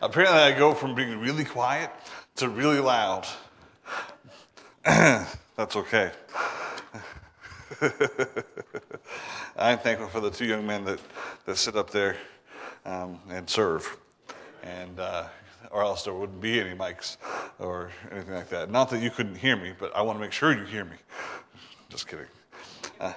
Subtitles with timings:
[0.00, 1.90] Apparently, I go from being really quiet
[2.36, 3.26] to really loud.
[4.84, 6.12] That's okay.
[9.56, 11.00] I'm thankful for the two young men that,
[11.46, 12.16] that sit up there
[12.84, 13.98] um, and serve.
[14.62, 15.26] And, uh,
[15.72, 17.16] or else there wouldn't be any mics
[17.58, 18.70] or anything like that.
[18.70, 20.96] Not that you couldn't hear me, but I want to make sure you hear me.
[21.88, 22.26] Just kidding.
[23.00, 23.14] Uh,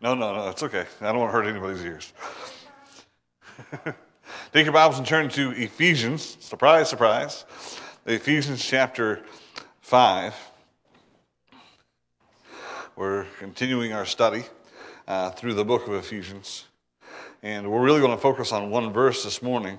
[0.00, 0.86] no, no, no, it's okay.
[1.00, 2.12] I don't want to hurt anybody's ears.
[4.58, 6.36] Take your Bibles and turn to Ephesians.
[6.40, 7.44] Surprise, surprise.
[8.06, 9.22] Ephesians chapter
[9.82, 10.34] 5.
[12.96, 14.42] We're continuing our study
[15.06, 16.64] uh, through the book of Ephesians.
[17.40, 19.78] And we're really going to focus on one verse this morning.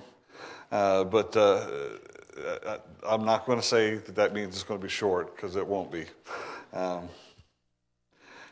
[0.72, 1.68] Uh, but uh,
[2.42, 5.56] uh I'm not going to say that that means it's going to be short, because
[5.56, 6.06] it won't be.
[6.72, 7.06] Um,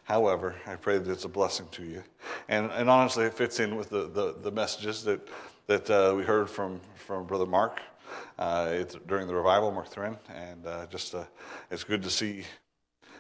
[0.05, 2.05] however, I pray that it's a blessing to you.
[2.51, 5.27] And, and honestly, it fits in with the, the, the messages that,
[5.69, 7.81] that uh, we heard from, from Brother Mark
[8.39, 10.17] uh, during the revival, Mark Thrin.
[10.35, 11.15] And just
[11.71, 12.45] it's good to see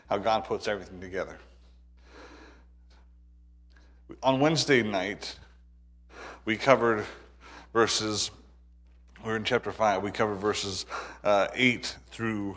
[0.09, 1.39] how God puts everything together.
[4.23, 5.37] On Wednesday night,
[6.47, 7.05] we covered
[7.75, 8.31] verses,
[9.23, 10.87] we're in chapter 5, we covered verses
[11.25, 12.57] uh, 8 through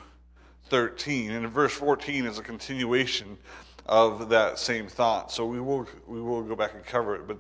[0.69, 1.31] 13.
[1.31, 3.38] And verse 14 is a continuation
[3.88, 5.34] of that same thought.
[5.34, 7.28] So we will, we will go back and cover it.
[7.28, 7.39] But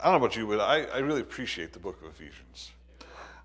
[0.00, 2.70] I don't know about you, but I, I really appreciate the book of Ephesians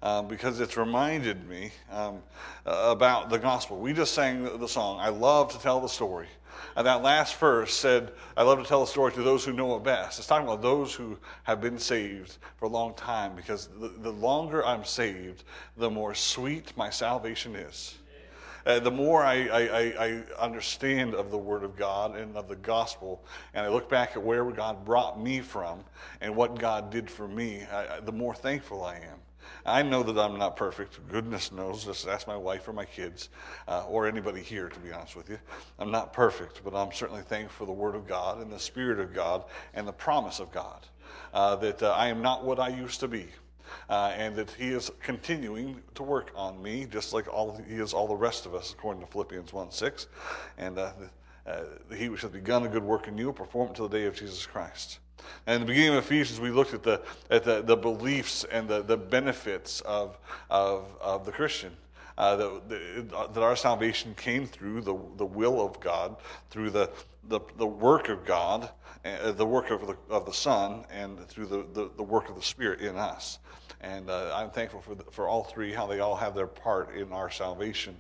[0.04, 2.22] um, because it's reminded me um,
[2.66, 3.80] about the gospel.
[3.80, 6.28] We just sang the song, I love to tell the story.
[6.76, 9.76] And that last verse said, I love to tell the story to those who know
[9.76, 10.20] it best.
[10.20, 14.12] It's talking about those who have been saved for a long time because the, the
[14.12, 15.44] longer I'm saved,
[15.78, 17.96] the more sweet my salvation is.
[18.66, 22.56] Uh, the more I, I, I, understand of the Word of God and of the
[22.56, 25.84] gospel, and I look back at where God brought me from
[26.22, 29.20] and what God did for me, I, the more thankful I am.
[29.66, 31.06] I know that I'm not perfect.
[31.10, 31.86] Goodness knows.
[31.86, 33.30] Just ask my wife or my kids
[33.68, 35.40] uh, or anybody here, to be honest with you.
[35.80, 39.00] I'm not perfect, but I'm certainly thankful for the Word of God and the Spirit
[39.00, 40.86] of God and the promise of God
[41.34, 43.28] uh, that uh, I am not what I used to be.
[43.90, 47.94] Uh, and that he is continuing to work on me, just like all he is
[47.94, 50.08] all the rest of us, according to Philippians 1 6.
[50.58, 50.92] And uh,
[51.46, 51.64] uh,
[51.96, 54.06] he which has begun a good work in you will perform it to the day
[54.06, 55.00] of Jesus Christ.
[55.46, 58.68] And in the beginning of Ephesians, we looked at the, at the, the beliefs and
[58.68, 60.18] the, the benefits of,
[60.50, 61.76] of, of the Christian.
[62.18, 66.16] Uh, that, that our salvation came through the, the will of God,
[66.52, 66.90] through the,
[67.28, 68.70] the, the work of God,
[69.04, 72.36] uh, the work of the, of the Son, and through the, the, the work of
[72.36, 73.40] the Spirit in us.
[73.84, 76.96] And uh, I'm thankful for, the, for all three, how they all have their part
[76.96, 77.98] in our salvation.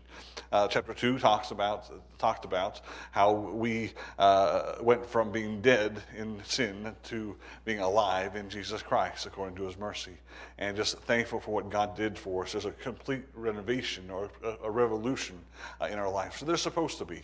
[0.49, 2.79] Uh, chapter 2 talks about, talked about
[3.11, 7.35] how we uh, went from being dead in sin to
[7.65, 10.13] being alive in Jesus Christ according to his mercy.
[10.57, 12.53] And just thankful for what God did for us.
[12.53, 15.37] There's a complete renovation or a, a revolution
[15.81, 16.37] uh, in our life.
[16.37, 17.21] So they're supposed to be.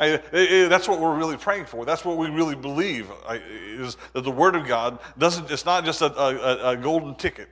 [0.00, 1.84] I, I, that's what we're really praying for.
[1.84, 5.48] That's what we really believe I, is that the Word of God doesn't.
[5.50, 7.48] It's not just a, a, a golden ticket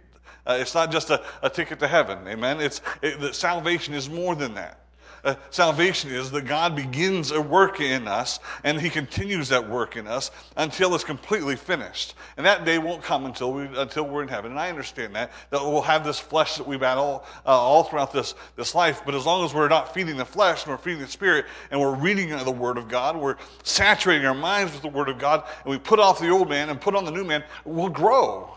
[0.46, 2.26] uh, it's not just a, a, ticket to heaven.
[2.26, 2.60] Amen.
[2.60, 4.78] It's it, the salvation is more than that.
[5.24, 9.96] Uh, salvation is that God begins a work in us and He continues that work
[9.96, 12.14] in us until it's completely finished.
[12.36, 14.50] And that day won't come until we until we're in heaven.
[14.50, 18.12] And I understand that that we'll have this flesh that we battle uh, all throughout
[18.12, 19.02] this this life.
[19.06, 21.80] But as long as we're not feeding the flesh and we're feeding the spirit and
[21.80, 25.44] we're reading the Word of God, we're saturating our minds with the Word of God,
[25.62, 28.56] and we put off the old man and put on the new man, we'll grow.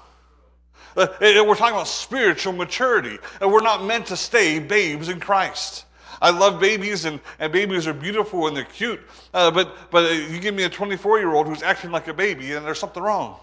[0.96, 3.20] Uh, we're talking about spiritual maturity.
[3.42, 5.86] And we're not meant to stay babes in Christ.
[6.22, 9.02] I love babies, and, and babies are beautiful and they're cute.
[9.34, 12.54] Uh, but, but you give me a 24 year old who's acting like a baby,
[12.54, 13.40] and there's something wrong.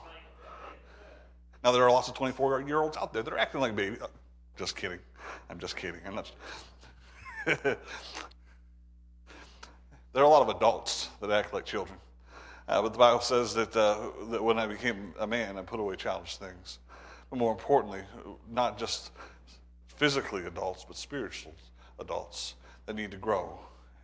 [1.63, 3.99] Now, there are lots of 24 year olds out there that are acting like babies.
[4.57, 4.99] Just kidding.
[5.51, 6.01] I'm just kidding.
[6.07, 6.33] I'm not.
[7.47, 7.77] there
[10.17, 11.99] are a lot of adults that act like children.
[12.69, 15.81] Uh, but the Bible says that, uh, that when I became a man, I put
[15.81, 16.79] away childish things
[17.33, 18.01] but more importantly,
[18.51, 19.11] not just
[19.87, 21.55] physically adults, but spiritual
[21.99, 23.59] adults that need to grow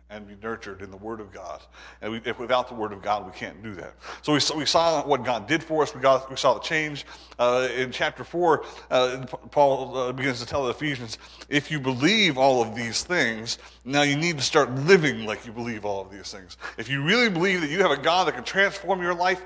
[0.09, 1.61] and be nurtured in the Word of God.
[2.01, 3.93] And we, if without the Word of God, we can't do that.
[4.23, 5.93] So we, we saw what God did for us.
[5.93, 7.05] We, got, we saw the change.
[7.37, 12.39] Uh, in chapter 4, uh, Paul uh, begins to tell the Ephesians if you believe
[12.39, 16.11] all of these things, now you need to start living like you believe all of
[16.11, 16.57] these things.
[16.79, 19.43] If you really believe that you have a God that can transform your life,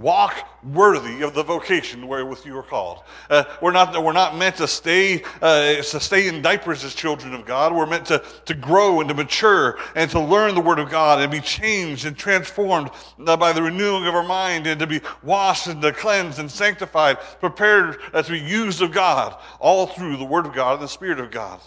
[0.00, 3.02] walk worthy of the vocation wherewith you are called.
[3.30, 7.34] Uh, we're, not, we're not meant to stay, uh, to stay in diapers as children
[7.34, 7.72] of God.
[7.72, 11.20] We're meant to, to grow and to mature and to learn the Word of God
[11.20, 15.66] and be changed and transformed by the renewing of our mind and to be washed
[15.66, 20.46] and to cleansed and sanctified, prepared to be used of God, all through the Word
[20.46, 21.60] of God and the Spirit of God.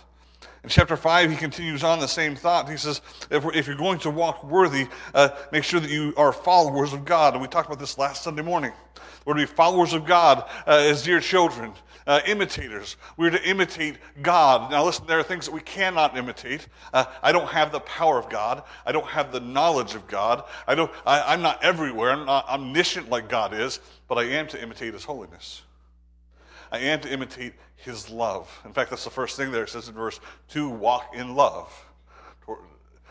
[0.67, 2.69] In chapter 5, he continues on the same thought.
[2.69, 2.99] He says,
[3.31, 7.05] if, if you're going to walk worthy, uh, make sure that you are followers of
[7.05, 7.31] God.
[7.31, 8.73] And we talked about this last Sunday morning.
[9.23, 11.71] We're to be followers of God uh, as dear children,
[12.05, 12.97] uh, imitators.
[13.15, 14.69] We're to imitate God.
[14.69, 16.67] Now, listen, there are things that we cannot imitate.
[16.91, 18.63] Uh, I don't have the power of God.
[18.85, 20.43] I don't have the knowledge of God.
[20.67, 22.11] I don't, I, I'm not everywhere.
[22.11, 23.79] I'm not omniscient like God is,
[24.09, 25.61] but I am to imitate His holiness.
[26.73, 28.49] I am to imitate his love.
[28.65, 29.63] In fact, that's the first thing there.
[29.63, 30.19] It says in verse
[30.49, 31.71] 2 walk in love.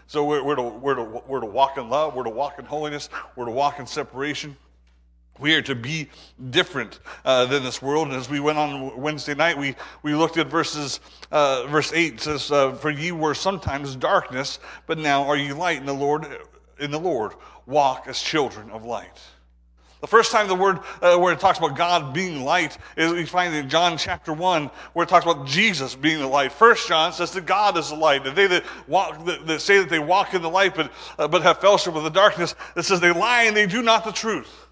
[0.08, 2.64] So we're, we're, to, we're, to, we're to walk in love, we're to walk in
[2.64, 4.56] holiness, we're to walk in separation.
[5.38, 6.08] We are to be
[6.50, 8.08] different uh, than this world.
[8.08, 12.20] And as we went on Wednesday night, we, we looked at verses, uh, verse 8
[12.20, 16.26] says, uh, For ye were sometimes darkness, but now are ye light in the Lord.
[16.78, 17.32] In the Lord,
[17.66, 19.20] walk as children of light.
[20.00, 23.24] The first time the word uh, where it talks about God being light is we
[23.24, 26.52] find in John chapter 1 where it talks about Jesus being the light.
[26.52, 28.26] First John says that God is the light.
[28.26, 31.26] And they that, walk, that, that say that they walk in the light but, uh,
[31.28, 34.12] but have fellowship with the darkness, it says they lie and they do not the
[34.12, 34.66] truth.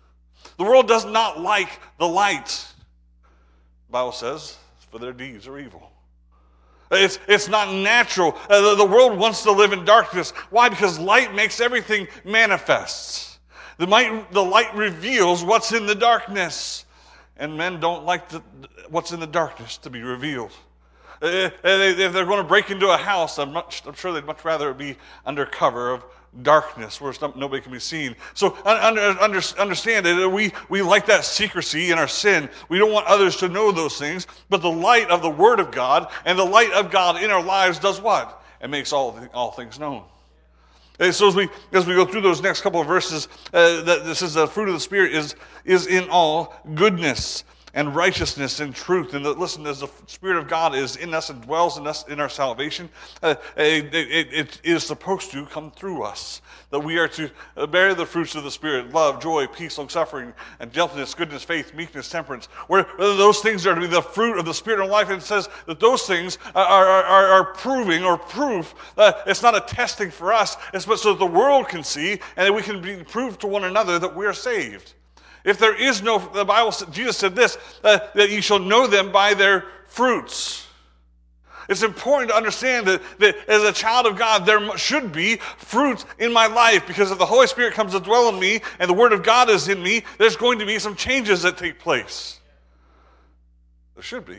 [0.59, 2.67] The world does not like the light.
[3.88, 4.59] The Bible says,
[4.91, 5.91] for their deeds are evil.
[6.91, 8.37] It's, it's not natural.
[8.49, 10.31] Uh, the, the world wants to live in darkness.
[10.50, 10.69] Why?
[10.69, 13.34] Because light makes everything manifest.
[13.79, 16.85] The light, the light reveals what's in the darkness.
[17.37, 18.43] And men don't like the,
[18.88, 20.53] what's in the darkness to be revealed.
[21.21, 24.44] Uh, if they're going to break into a house, I'm, much, I'm sure they'd much
[24.44, 26.05] rather be under cover of
[26.43, 28.15] darkness where nobody can be seen.
[28.35, 32.49] So understand that we, we like that secrecy in our sin.
[32.69, 34.27] We don't want others to know those things.
[34.49, 37.43] But the light of the Word of God and the light of God in our
[37.43, 38.43] lives does what?
[38.61, 40.05] It makes all, all things known.
[41.00, 44.05] And so as we as we go through those next couple of verses, uh, that
[44.05, 47.44] this is the fruit of the spirit is is in all goodness
[47.75, 49.15] and righteousness and truth.
[49.15, 52.06] And the, listen, as the Spirit of God is in us and dwells in us
[52.09, 52.88] in our salvation,
[53.23, 56.41] uh, it, it, it is supposed to come through us.
[56.71, 57.31] That we are to
[57.71, 61.75] bear the fruits of the Spirit love, joy, peace, long suffering, and gentleness, goodness, faith,
[61.75, 62.47] meekness, temperance.
[62.69, 65.11] Where those things are to be the fruit of the Spirit in life.
[65.11, 68.75] And it says that those things are, are, are, proving or proof.
[68.97, 72.47] that it's not a testing for us, it's so that the world can see and
[72.47, 74.94] that we can be proved to one another that we are saved.
[75.44, 79.12] If there is no, the Bible, Jesus said this, uh, that you shall know them
[79.12, 80.67] by their fruits.
[81.69, 86.05] It's important to understand that, that as a child of God, there should be fruit
[86.19, 88.94] in my life because if the Holy Spirit comes to dwell in me and the
[88.94, 92.41] Word of God is in me, there's going to be some changes that take place.
[93.94, 94.38] There should be.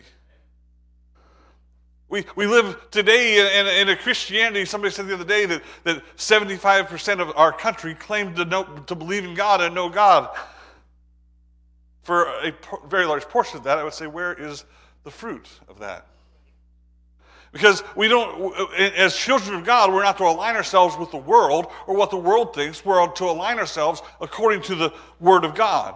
[2.07, 4.65] We, we live today in, in, in, a Christianity.
[4.65, 8.93] Somebody said the other day that, that 75% of our country claimed to, know, to
[8.93, 10.29] believe in God and know God.
[12.05, 12.53] For a
[12.87, 14.63] very large portion of that, I would say, where is
[15.03, 16.05] the fruit of that?
[17.51, 21.65] Because we don't, as children of God, we're not to align ourselves with the world
[21.87, 22.85] or what the world thinks.
[22.85, 25.95] We're to align ourselves according to the Word of God.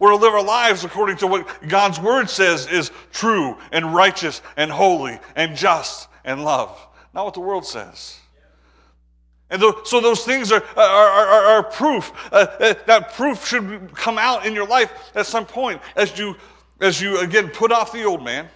[0.00, 4.42] We're to live our lives according to what God's Word says is true and righteous
[4.56, 6.84] and holy and just and love,
[7.14, 8.18] not what the world says.
[9.50, 12.12] And so those things are, are, are, are proof.
[12.32, 16.36] Uh, uh, that proof should come out in your life at some point as you,
[16.80, 18.48] as you again put off the old man,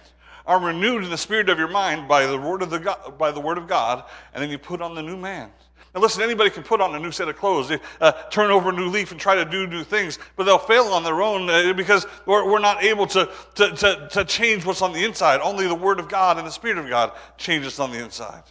[0.47, 3.31] are renewed in the spirit of your mind by the word of, the God, by
[3.31, 5.51] the word of God, and then you put on the new man.
[5.93, 7.71] Now, listen, anybody can put on a new set of clothes,
[8.01, 10.83] uh, turn over a new leaf, and try to do new things, but they'll fail
[10.85, 14.81] on their own uh, because we're, we're, not able to, to, to, to change what's
[14.81, 15.39] on the inside.
[15.39, 18.43] Only the Word of God and the Spirit of God changes on the inside.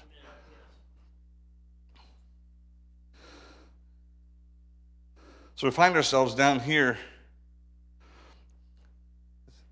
[5.57, 6.99] So we find ourselves down here.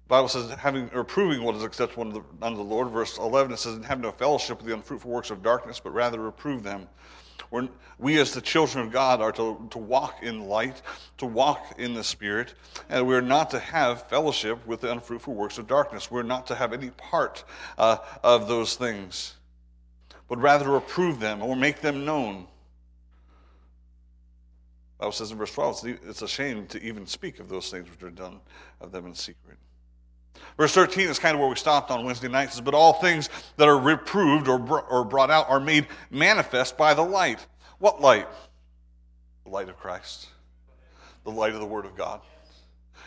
[0.05, 2.91] The Bible says, having or proving what is acceptable unto the Lord.
[2.91, 5.93] Verse 11, it says, and have no fellowship with the unfruitful works of darkness, but
[5.93, 6.89] rather reprove them.
[7.51, 10.81] We're, we, as the children of God, are to, to walk in light,
[11.19, 12.55] to walk in the Spirit,
[12.89, 16.11] and we're not to have fellowship with the unfruitful works of darkness.
[16.11, 17.45] We're not to have any part
[17.77, 19.35] uh, of those things,
[20.29, 22.47] but rather reprove them or make them known.
[25.03, 28.05] Bible says in verse 12, it's a shame to even speak of those things which
[28.05, 28.39] are done
[28.81, 29.59] of them in secret.
[30.57, 32.45] Verse 13 is kind of where we stopped on Wednesday night.
[32.45, 35.89] It says, But all things that are reproved or, br- or brought out are made
[36.13, 37.45] manifest by the light.
[37.81, 38.29] What light?
[39.43, 40.29] The light of Christ.
[41.25, 42.21] the light of the Word of God.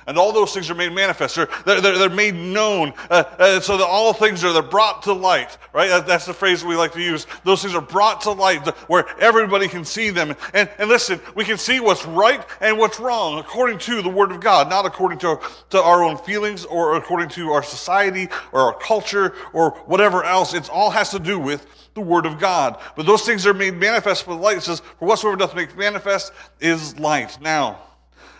[0.07, 1.35] And all those things are made manifest.
[1.35, 2.93] They're, they're, they're made known.
[3.09, 5.89] Uh, uh, so that all things are they're brought to light, right?
[5.89, 7.25] That, that's the phrase we like to use.
[7.43, 10.35] Those things are brought to light where everybody can see them.
[10.53, 14.31] And, and listen, we can see what's right and what's wrong according to the Word
[14.31, 15.39] of God, not according to,
[15.71, 20.53] to our own feelings or according to our society or our culture or whatever else.
[20.53, 22.79] It all has to do with the Word of God.
[22.95, 24.57] But those things are made manifest with light.
[24.57, 27.39] It says, For whatsoever doth make manifest is light.
[27.41, 27.79] Now,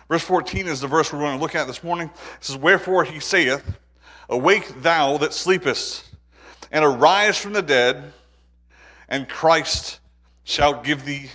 [0.08, 2.08] Verse 14 is the verse we're going to look at this morning.
[2.08, 3.64] It says, Wherefore he saith,
[4.28, 6.04] Awake thou that sleepest,
[6.70, 8.12] and arise from the dead,
[9.08, 10.00] and Christ
[10.44, 11.30] shall give thee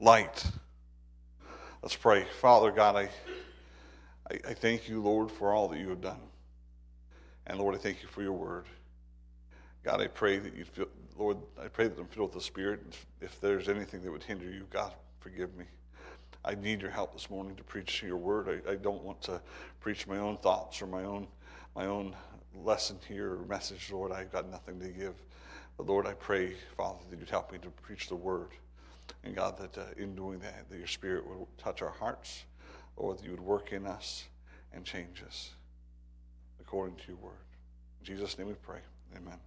[0.00, 0.44] light.
[1.82, 2.24] Let's pray.
[2.40, 3.08] Father God, I,
[4.30, 6.20] I, I thank you, Lord, for all that you have done.
[7.46, 8.64] And Lord, I thank you for your word.
[9.82, 10.86] God, I pray that you feel,
[11.16, 12.80] Lord, I pray that I'm filled with the Spirit.
[13.20, 15.66] If there's anything that would hinder you, God, forgive me.
[16.44, 18.62] I need your help this morning to preach your word.
[18.66, 19.40] I, I don't want to
[19.80, 21.26] preach my own thoughts or my own
[21.74, 22.14] my own
[22.62, 24.12] lesson here or message, Lord.
[24.12, 25.14] I've got nothing to give.
[25.76, 28.50] But Lord, I pray, Father, that you'd help me to preach the word.
[29.24, 32.44] And God, that uh, in doing that, that your spirit would touch our hearts,
[32.96, 34.24] or that you would work in us
[34.72, 35.50] and change us
[36.60, 37.32] according to your word.
[38.00, 38.80] In Jesus' name we pray.
[39.16, 39.38] Amen.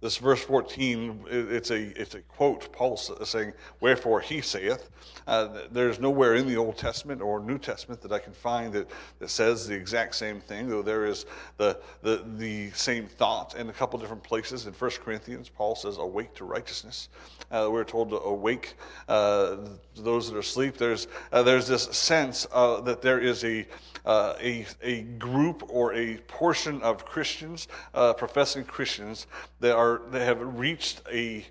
[0.00, 4.88] This verse 14, it's a, it's a quote, Paul saying, Wherefore he saith.
[5.26, 8.88] Uh, there's nowhere in the Old Testament or New Testament that I can find that,
[9.18, 11.26] that says the exact same thing, though there is
[11.56, 14.66] the, the, the same thought in a couple different places.
[14.66, 17.08] In 1 Corinthians, Paul says, Awake to righteousness.
[17.50, 18.76] Uh, we're told to awake
[19.08, 19.56] uh,
[19.96, 20.76] those that are asleep.
[20.76, 23.66] There's, uh, there's this sense uh, that there is a,
[24.04, 29.26] uh, a, a group or a portion of Christians, professing Christians,
[29.60, 31.44] that, are, that have reached a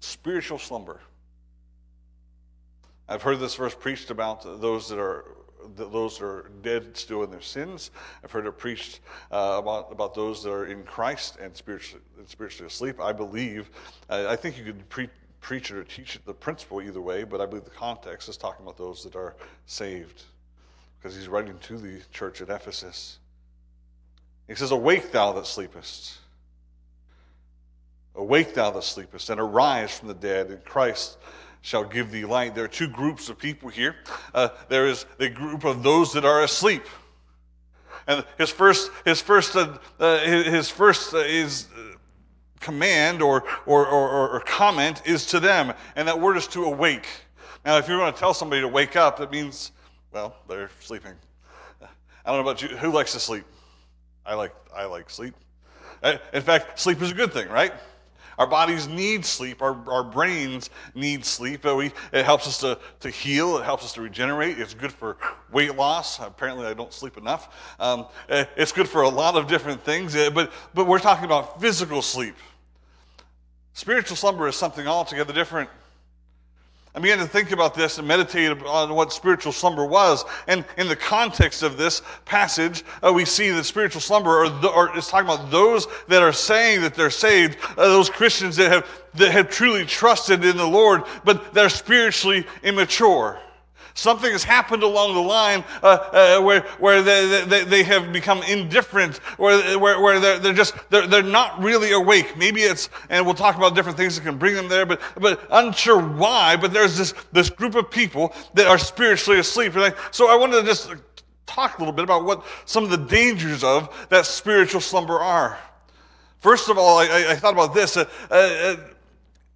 [0.00, 1.00] spiritual slumber.
[3.08, 5.24] I've heard this verse preached about those that are
[5.76, 7.92] those that are dead still in their sins.
[8.24, 12.66] I've heard it preached uh, about about those that are in Christ and spiritually spiritually
[12.66, 13.00] asleep.
[13.00, 13.70] I believe.
[14.08, 15.10] I think you could pre-
[15.40, 18.36] preach it or teach it the principle either way, but I believe the context is
[18.36, 19.36] talking about those that are
[19.66, 20.22] saved
[20.98, 23.18] because he's writing to the church at Ephesus.
[24.46, 26.18] He says, Awake, thou that sleepest.
[28.14, 31.18] Awake, thou that sleepest, and arise from the dead, and Christ
[31.62, 32.54] shall give thee light.
[32.54, 33.96] There are two groups of people here.
[34.34, 36.82] Uh, there is the group of those that are asleep.
[38.06, 41.96] And his first, his first, uh, uh, his first uh, is uh,
[42.60, 47.06] command or, or, or, or comment is to them, and that word is to awake.
[47.64, 49.72] Now, if you're going to tell somebody to wake up, that means
[50.12, 51.14] well, they're sleeping.
[51.80, 51.86] I
[52.26, 52.68] don't know about you.
[52.76, 53.44] Who likes to sleep?
[54.26, 55.34] I like I like sleep.
[56.02, 57.72] Uh, in fact, sleep is a good thing, right?
[58.38, 59.62] Our bodies need sleep.
[59.62, 61.64] Our, our brains need sleep.
[61.64, 63.58] We, it helps us to, to heal.
[63.58, 64.58] It helps us to regenerate.
[64.58, 65.16] It's good for
[65.50, 66.18] weight loss.
[66.18, 67.74] Apparently, I don't sleep enough.
[67.78, 70.14] Um, it's good for a lot of different things.
[70.14, 72.34] But, but we're talking about physical sleep.
[73.74, 75.70] Spiritual slumber is something altogether different.
[76.94, 80.26] I began to think about this and meditate on what spiritual slumber was.
[80.46, 84.68] And in the context of this passage, uh, we see that spiritual slumber, or, the,
[84.68, 89.32] talking about those that are saying that they're saved, uh, those Christians that have, that
[89.32, 93.40] have truly trusted in the Lord, but they're spiritually immature.
[93.94, 98.42] Something has happened along the line uh, uh, where, where they, they, they, have become
[98.44, 102.36] indifferent, where, where, where they're, they're just, they're, they're not really awake.
[102.36, 105.46] Maybe it's, and we'll talk about different things that can bring them there, but, but
[105.50, 109.76] unsure why, but there's this, this group of people that are spiritually asleep.
[109.76, 110.90] I, so I wanted to just
[111.46, 115.58] talk a little bit about what some of the dangers of that spiritual slumber are.
[116.40, 117.96] First of all, I, I thought about this.
[117.96, 118.76] Uh, uh,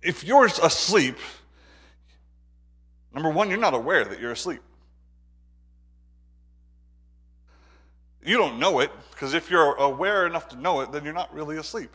[0.02, 1.16] if you're asleep,
[3.16, 4.60] Number one, you're not aware that you're asleep.
[8.22, 11.32] You don't know it, because if you're aware enough to know it, then you're not
[11.32, 11.90] really asleep.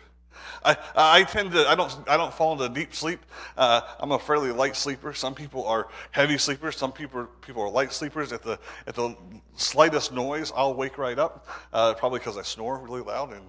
[0.66, 3.20] I, I tend to, I don't, I don't fall into deep sleep.
[3.56, 5.14] Uh, I'm a fairly light sleeper.
[5.14, 6.76] Some people are heavy sleepers.
[6.76, 8.34] Some people, people are light sleepers.
[8.34, 9.16] At the, at the
[9.56, 13.44] slightest noise, I'll wake right up, uh, probably because I snore really loud and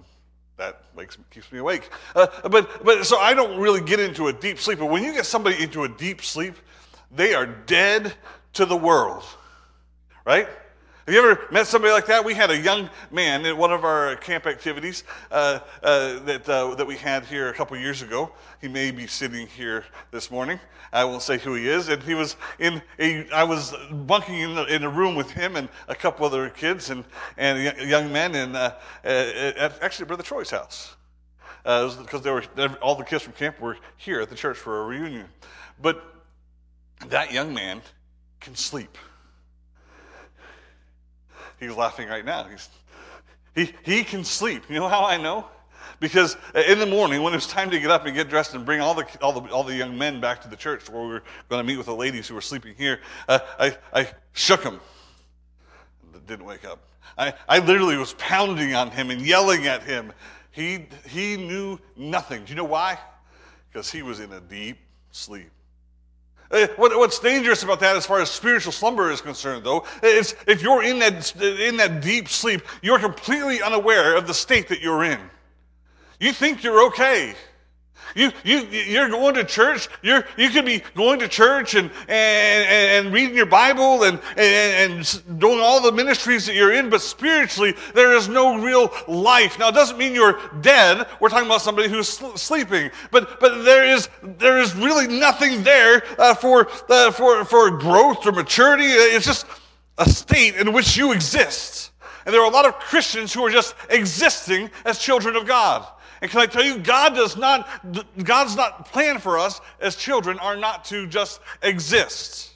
[0.57, 1.89] that makes keeps me awake.
[2.15, 4.77] Uh, but, but so I don't really get into a deep sleep.
[4.77, 6.53] But when you get somebody into a deep sleep,
[7.15, 8.13] they are dead
[8.53, 9.23] to the world,
[10.25, 10.47] right?
[11.05, 12.23] Have you ever met somebody like that?
[12.23, 16.75] We had a young man at one of our camp activities uh, uh, that, uh,
[16.75, 18.31] that we had here a couple years ago.
[18.61, 20.61] He may be sitting here this morning.
[20.93, 21.89] I won't say who he is.
[21.89, 25.57] And he was in a, I was bunking in, the, in a room with him
[25.57, 27.03] and a couple other kids and,
[27.35, 30.95] and young men in, uh, at actually Brother Troy's house.
[31.63, 32.43] Because uh, they were,
[32.81, 35.27] all the kids from camp were here at the church for a reunion.
[35.81, 36.12] But
[37.09, 37.81] that young man
[38.39, 38.97] can sleep.
[41.59, 42.45] He's laughing right now.
[42.45, 42.69] He's,
[43.55, 44.63] he, he can sleep.
[44.69, 45.45] You know how I know?
[45.99, 48.65] Because in the morning, when it was time to get up and get dressed and
[48.65, 51.07] bring all the, all the, all the young men back to the church where we
[51.07, 54.63] were going to meet with the ladies who were sleeping here, uh, I, I shook
[54.63, 54.79] him.
[56.27, 56.79] Didn't wake up.
[57.17, 60.11] I, I literally was pounding on him and yelling at him.
[60.51, 62.45] He, he knew nothing.
[62.45, 62.97] Do you know why?
[63.71, 64.77] Because he was in a deep
[65.11, 65.51] sleep.
[66.53, 70.61] Uh, what's dangerous about that, as far as spiritual slumber is concerned, though, is if
[70.61, 75.03] you're in that, in that deep sleep, you're completely unaware of the state that you're
[75.03, 75.19] in.
[76.19, 77.33] You think you're okay.
[78.15, 79.89] You, you, you're going to church.
[80.01, 84.93] You're, you could be going to church and, and, and reading your Bible and, and,
[84.93, 89.57] and doing all the ministries that you're in, but spiritually, there is no real life.
[89.59, 91.07] Now, it doesn't mean you're dead.
[91.19, 92.91] We're talking about somebody who's sleeping.
[93.11, 98.25] But, but there, is, there is really nothing there uh, for, uh, for, for growth
[98.25, 98.85] or maturity.
[98.85, 99.45] It's just
[99.97, 101.91] a state in which you exist.
[102.25, 105.85] And there are a lot of Christians who are just existing as children of God.
[106.23, 107.67] And can I tell you, God does not,
[108.23, 112.53] God's not plan for us as children are not to just exist.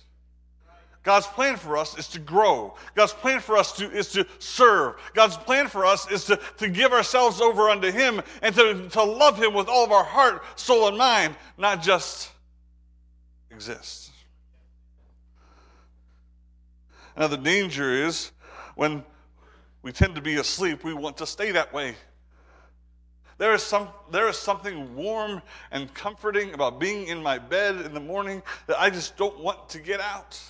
[1.04, 2.76] God's plan for us is to grow.
[2.96, 4.96] God's plan for us to, is to serve.
[5.14, 9.04] God's plan for us is to, to give ourselves over unto Him and to, to
[9.04, 12.32] love Him with all of our heart, soul, and mind, not just
[13.52, 14.12] exist.
[17.18, 18.32] Now, the danger is
[18.76, 19.04] when
[19.82, 21.98] we tend to be asleep, we want to stay that way.
[23.38, 25.42] There is, some, there is something warm
[25.72, 29.70] and comforting about being in my bed in the morning that I just don't want
[29.70, 30.42] to get out.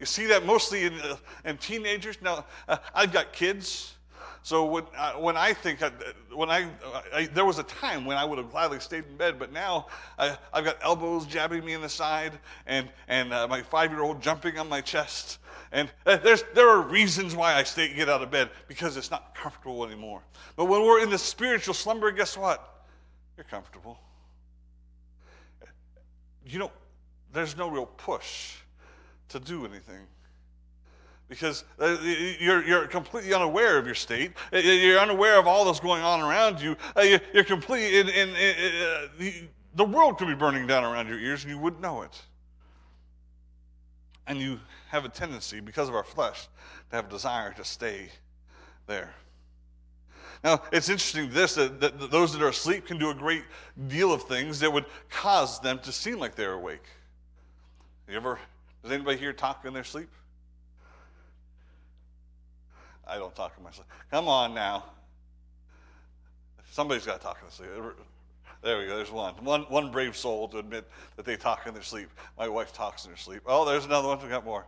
[0.00, 2.20] You see that mostly in, uh, in teenagers.
[2.20, 3.94] Now, uh, I've got kids.
[4.42, 5.90] So when, uh, when I think, I,
[6.32, 6.68] when I,
[7.14, 9.86] I, there was a time when I would have gladly stayed in bed, but now
[10.18, 12.32] I, have got elbows jabbing me in the side
[12.66, 15.38] and, and uh, my five-year-old jumping on my chest.
[15.72, 19.10] And uh, there's, there are reasons why I stay, get out of bed because it's
[19.10, 20.22] not comfortable anymore.
[20.56, 22.84] But when we're in the spiritual slumber, guess what?
[23.36, 23.98] You're comfortable.
[26.46, 26.72] You know,
[27.32, 28.54] there's no real push
[29.28, 30.06] to do anything
[31.28, 31.96] because uh,
[32.38, 34.32] you're, you're completely unaware of your state.
[34.52, 36.76] Uh, you're unaware of all that's going on around you.
[37.34, 38.36] You're completely in, in,
[39.18, 42.22] in the world could be burning down around your ears and you wouldn't know it.
[44.26, 46.48] And you have a tendency, because of our flesh,
[46.90, 48.08] to have a desire to stay
[48.86, 49.14] there.
[50.44, 53.44] Now, it's interesting this that, that those that are asleep can do a great
[53.88, 56.84] deal of things that would cause them to seem like they're awake.
[58.08, 58.38] You ever,
[58.82, 60.08] does anybody here talk in their sleep?
[63.06, 63.86] I don't talk in my sleep.
[64.10, 64.84] Come on now.
[66.70, 67.96] Somebody's got to talk in their sleep.
[68.66, 68.96] There we go.
[68.96, 69.32] There's one.
[69.44, 72.08] One, one brave soul to admit that they talk in their sleep.
[72.36, 73.42] My wife talks in her sleep.
[73.46, 74.20] Oh, there's another one.
[74.20, 74.66] We got more.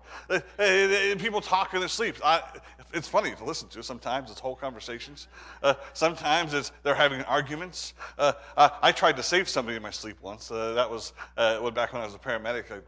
[1.19, 2.15] People talk in their sleep.
[2.25, 2.41] I,
[2.95, 3.83] it's funny to listen to.
[3.83, 5.27] Sometimes it's whole conversations.
[5.65, 7.95] Uh, sometimes it's they're having arguments.
[8.17, 10.49] Uh, I, I, tried to save somebody in my sleep once.
[10.49, 12.71] Uh, that was uh, back when I was a paramedic.
[12.71, 12.79] I,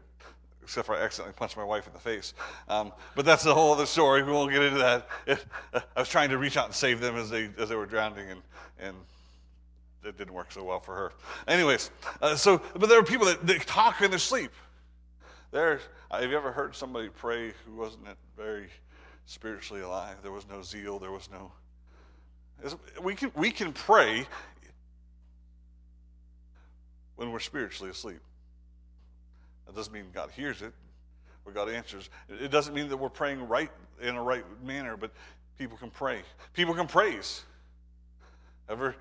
[0.63, 2.33] except for I accidentally punched my wife in the face.
[2.69, 4.23] Um, but that's a whole other story.
[4.23, 5.09] We won't get into that.
[5.27, 7.75] It, uh, I was trying to reach out and save them as they as they
[7.75, 8.41] were drowning, and
[8.79, 8.95] and
[10.03, 11.11] it didn't work so well for her.
[11.47, 14.51] Anyways, uh, so but there are people that, that talk in their sleep.
[15.51, 18.05] There, have you ever heard somebody pray who wasn't
[18.37, 18.67] very
[19.25, 20.15] spiritually alive?
[20.23, 20.97] There was no zeal.
[20.97, 21.51] There was no.
[23.01, 24.27] We can we can pray
[27.15, 28.19] when we're spiritually asleep.
[29.65, 30.73] That doesn't mean God hears it
[31.45, 32.09] or God answers.
[32.29, 35.11] It doesn't mean that we're praying right in a right manner, but
[35.57, 36.21] people can pray.
[36.53, 37.43] People can praise.
[38.69, 38.95] Ever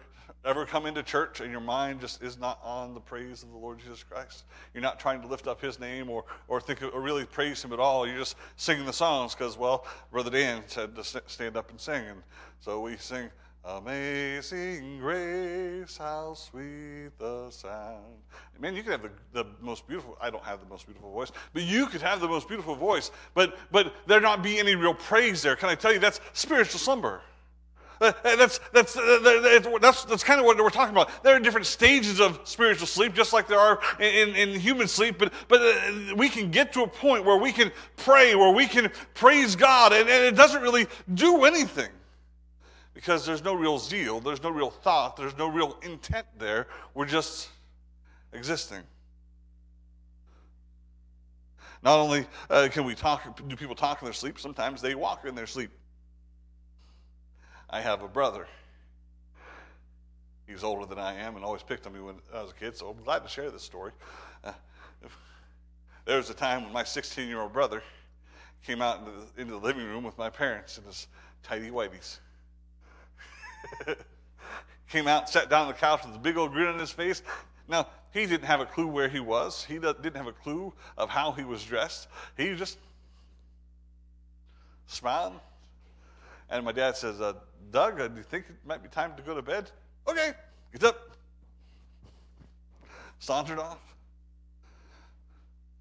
[0.45, 3.57] ever come into church and your mind just is not on the praise of the
[3.57, 4.45] Lord Jesus Christ?
[4.75, 7.73] You're not trying to lift up his name or, or think or really praise him
[7.73, 8.07] at all.
[8.07, 12.07] You're just singing the songs because, well, Brother Dan said to stand up and sing.
[12.07, 12.23] And
[12.61, 13.31] so we sing,
[13.63, 18.17] Amazing grace, how sweet the sound.
[18.59, 21.31] Man, you could have the, the most beautiful, I don't have the most beautiful voice,
[21.53, 24.95] but you could have the most beautiful voice, but, but there not be any real
[24.95, 25.57] praise there.
[25.57, 27.21] Can I tell you that's spiritual slumber?
[28.01, 31.23] Uh, that's, that's, uh, that's, that's kind of what we're talking about.
[31.23, 35.19] There are different stages of spiritual sleep, just like there are in, in, human sleep,
[35.19, 38.67] but, but uh, we can get to a point where we can pray, where we
[38.67, 41.91] can praise God, and, and it doesn't really do anything
[42.95, 46.69] because there's no real zeal, there's no real thought, there's no real intent there.
[46.95, 47.51] We're just
[48.33, 48.83] existing.
[51.83, 55.25] Not only uh, can we talk, do people talk in their sleep, sometimes they walk
[55.27, 55.71] in their sleep.
[57.71, 58.47] I have a brother.
[60.47, 62.77] He's older than I am and always picked on me when I was a kid,
[62.77, 63.93] so I'm glad to share this story.
[64.43, 64.53] Uh,
[66.07, 67.83] There was a time when my 16 year old brother
[68.67, 71.07] came out into the, into the living room with my parents in his
[71.43, 72.19] tidy whiteys.
[74.89, 77.23] came out, sat down on the couch with a big old grin on his face.
[77.69, 79.63] Now, he didn't have a clue where he was.
[79.63, 82.09] He didn't have a clue of how he was dressed.
[82.37, 82.79] He just
[84.87, 85.35] smiled.
[86.51, 87.35] And my dad says, uh,
[87.71, 89.71] Doug, uh, do you think it might be time to go to bed?
[90.09, 90.33] Okay,
[90.73, 91.11] gets up,
[93.21, 93.79] sauntered off.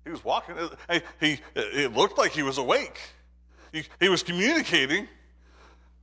[0.04, 0.56] He was walking.
[0.90, 3.00] He, he, it looked like he was awake.
[3.72, 5.08] He, he was communicating,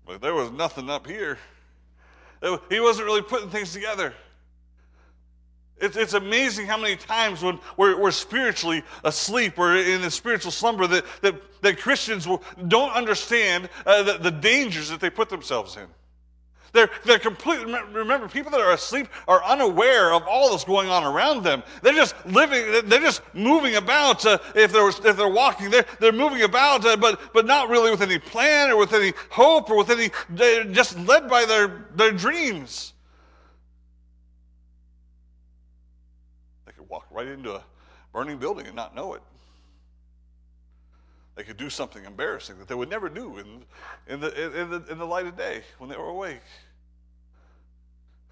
[0.05, 1.39] but there was nothing up here.
[2.69, 4.15] He wasn't really putting things together.
[5.79, 10.51] It's, it's amazing how many times when we're, we're spiritually asleep or in a spiritual
[10.51, 12.27] slumber that, that, that Christians
[12.69, 15.87] don't understand uh, the, the dangers that they put themselves in.
[16.73, 21.05] They're, they're completely, remember, people that are asleep are unaware of all that's going on
[21.05, 21.63] around them.
[21.83, 24.27] They're just living, they're just moving about.
[24.27, 27.91] Uh, if, they're, if they're walking, they're, they're moving about, uh, but, but not really
[27.91, 31.87] with any plan or with any hope or with any, they're just led by their,
[31.95, 32.93] their dreams.
[36.67, 37.63] They could walk right into a
[38.13, 39.23] burning building and not know it.
[41.35, 43.65] They could do something embarrassing that they would never do in,
[44.09, 46.41] in, the, in, the, in the light of day when they were awake.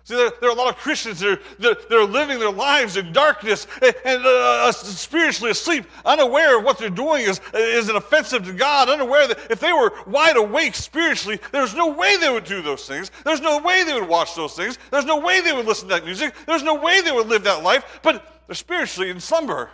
[0.05, 2.99] See, there, there, are a lot of Christians that are, that are living their lives
[2.99, 7.97] in darkness and, and uh, spiritually asleep, unaware of what they're doing is, is an
[7.97, 12.31] offensive to God, unaware that if they were wide awake spiritually, there's no way they
[12.31, 13.11] would do those things.
[13.25, 14.79] There's no way they would watch those things.
[14.91, 16.35] There's no way they would listen to that music.
[16.47, 19.71] There's no way they would live that life, but they're spiritually in slumber.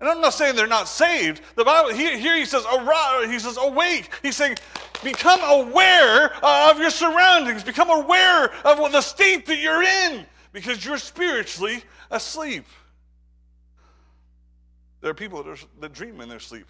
[0.00, 1.40] And I'm not saying they're not saved.
[1.56, 4.10] The Bible here, here he says, arise, he says, awake.
[4.22, 4.56] He's saying,
[5.02, 7.64] become aware of your surroundings.
[7.64, 12.64] Become aware of the state that you're in because you're spiritually asleep.
[15.00, 16.66] There are people that, are, that dream in their sleep.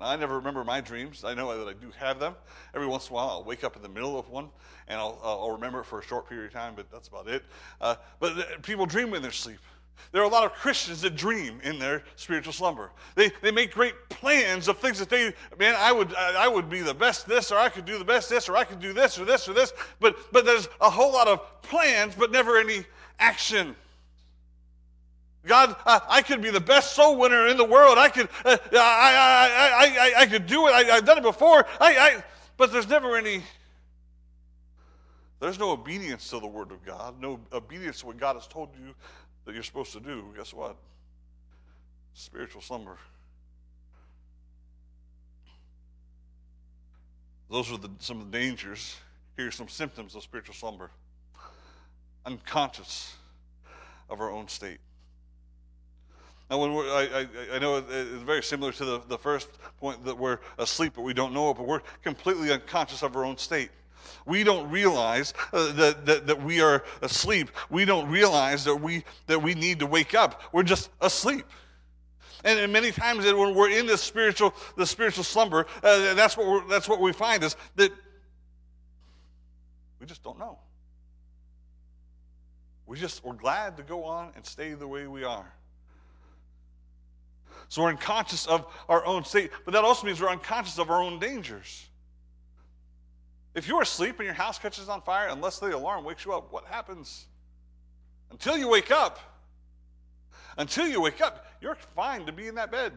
[0.00, 1.24] And I never remember my dreams.
[1.24, 2.34] I know that I do have them.
[2.74, 4.48] Every once in a while, I'll wake up in the middle of one
[4.88, 7.44] and I'll, I'll remember it for a short period of time, but that's about it.
[7.80, 9.58] Uh, but people dream in their sleep.
[10.12, 12.90] There are a lot of Christians that dream in their spiritual slumber.
[13.14, 16.80] They, they make great plans of things that they, man, I would, I would be
[16.80, 19.18] the best this, or I could do the best this, or I could do this,
[19.18, 19.74] or this, or this.
[20.00, 22.86] But, but there's a whole lot of plans, but never any
[23.18, 23.76] action.
[25.46, 27.96] God, I, could be the best soul winner in the world.
[27.96, 30.72] I could, uh, I, I, I, I, could do it.
[30.72, 31.66] I, have done it before.
[31.80, 32.24] I, I,
[32.58, 33.42] but there's never any,
[35.38, 38.68] there's no obedience to the Word of God, no obedience to what God has told
[38.74, 38.94] you
[39.46, 40.76] that you're supposed to do, guess what?
[42.12, 42.98] Spiritual slumber.
[47.50, 48.96] Those are the, some of the dangers.
[49.36, 50.90] Here are some symptoms of spiritual slumber
[52.26, 53.16] unconscious
[54.08, 54.78] of our own state.
[56.50, 60.04] Now, when we're, I, I, I know it's very similar to the, the first point
[60.04, 63.38] that we're asleep, but we don't know it, but we're completely unconscious of our own
[63.38, 63.70] state.
[64.26, 67.50] We don't realize uh, that, that, that we are asleep.
[67.70, 70.42] We don't realize that we, that we need to wake up.
[70.52, 71.44] We're just asleep.
[72.42, 76.68] And, and many times when we're in this spiritual, the spiritual slumber, uh, that's, what
[76.68, 77.92] that's what we find is that
[80.00, 80.58] we just don't know.
[82.86, 85.52] We just, we're glad to go on and stay the way we are.
[87.70, 91.00] So we're unconscious of our own state, but that also means we're unconscious of our
[91.00, 91.86] own dangers.
[93.54, 96.52] If you're asleep and your house catches on fire, unless the alarm wakes you up,
[96.52, 97.26] what happens?
[98.32, 99.20] Until you wake up,
[100.58, 102.92] until you wake up, you're fine to be in that bed.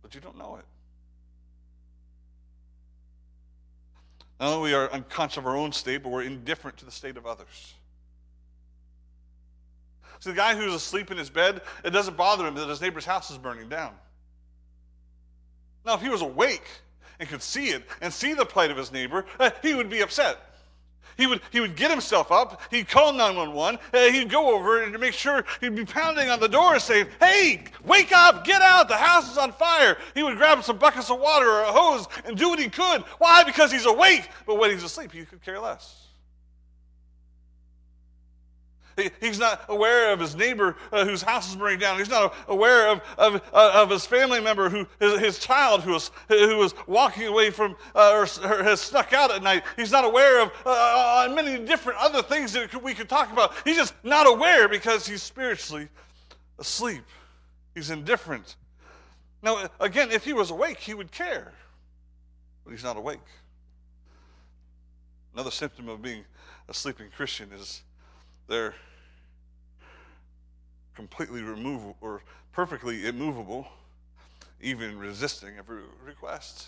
[0.00, 0.64] But you don't know it.
[4.38, 7.26] Not only are unconscious of our own state, but we're indifferent to the state of
[7.26, 7.74] others.
[10.20, 13.04] So the guy who's asleep in his bed, it doesn't bother him that his neighbor's
[13.04, 13.92] house is burning down.
[15.84, 16.64] Now, if he was awake
[17.18, 20.00] and could see it and see the plight of his neighbor, uh, he would be
[20.00, 20.38] upset.
[21.16, 24.96] He would, he would get himself up, he'd call 911, uh, he'd go over and
[25.00, 28.96] make sure he'd be pounding on the door saying, Hey, wake up, get out, the
[28.96, 29.98] house is on fire.
[30.14, 33.02] He would grab some buckets of water or a hose and do what he could.
[33.18, 33.42] Why?
[33.42, 34.28] Because he's awake.
[34.46, 36.07] But when he's asleep, he could care less.
[39.20, 41.98] He's not aware of his neighbor uh, whose house is burning down.
[41.98, 45.92] He's not aware of, of, uh, of his family member, who, his, his child who
[45.92, 49.62] was, who was walking away from uh, or, or, has snuck out at night.
[49.76, 53.52] He's not aware of uh, uh, many different other things that we could talk about.
[53.64, 55.88] He's just not aware because he's spiritually
[56.58, 57.04] asleep.
[57.74, 58.56] He's indifferent.
[59.42, 61.52] Now, again, if he was awake, he would care,
[62.64, 63.20] but he's not awake.
[65.34, 66.24] Another symptom of being
[66.68, 67.82] a sleeping Christian is
[68.48, 68.74] they're
[70.98, 73.68] completely removable or perfectly immovable,
[74.60, 76.66] even resisting every request,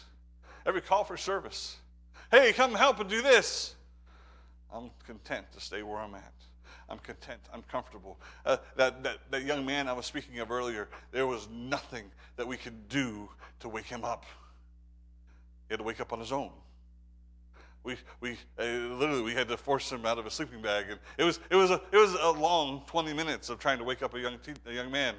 [0.65, 1.79] every call for service.
[2.31, 3.75] Hey, come help and do this.
[4.73, 6.33] I'm content to stay where I'm at.
[6.89, 7.41] I'm content.
[7.53, 8.21] I'm comfortable.
[8.47, 12.05] Uh, that, that, that young man I was speaking of earlier, there was nothing
[12.37, 14.27] that we could do to wake him up.
[15.67, 16.53] He had to wake up on his own.
[17.83, 21.01] We, we uh, literally we had to force him out of a sleeping bag, and
[21.17, 24.03] it was it was a it was a long 20 minutes of trying to wake
[24.03, 25.15] up a young teen, a young man.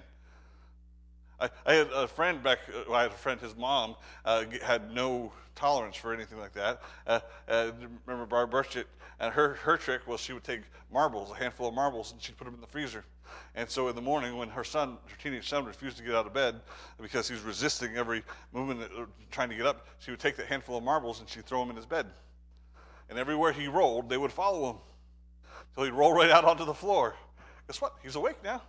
[1.39, 2.60] I, I had a friend back.
[2.69, 3.41] Uh, I had a friend.
[3.41, 3.95] His mom
[4.26, 6.82] uh, had no tolerance for anything like that.
[7.08, 7.71] Uh, uh,
[8.06, 8.86] remember Barb Burchett,
[9.19, 12.38] and her her trick was she would take marbles, a handful of marbles, and she'd
[12.38, 13.04] put them in the freezer.
[13.56, 16.28] And so in the morning, when her son, her teenage son, refused to get out
[16.28, 16.62] of bed
[17.02, 20.47] because he was resisting every movement, uh, trying to get up, she would take that
[20.47, 22.08] handful of marbles and she'd throw them in his bed.
[23.12, 24.78] And everywhere he rolled, they would follow him.
[25.76, 27.13] So he'd roll right out onto the floor.
[27.67, 27.95] Guess what?
[28.02, 28.62] He's awake now.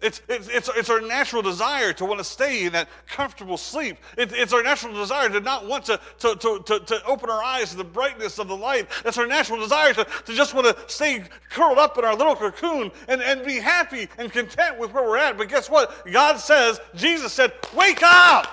[0.00, 3.98] It's, it's, it's, it's our natural desire to want to stay in that comfortable sleep.
[4.16, 7.42] It, it's our natural desire to not want to, to, to, to, to open our
[7.42, 8.88] eyes to the brightness of the light.
[9.04, 12.36] It's our natural desire to, to just want to stay curled up in our little
[12.36, 15.36] cocoon and, and be happy and content with where we're at.
[15.36, 16.10] But guess what?
[16.10, 18.46] God says, Jesus said, Wake up,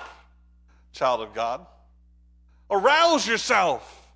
[0.92, 1.66] child of God.
[2.70, 4.08] Arouse yourself.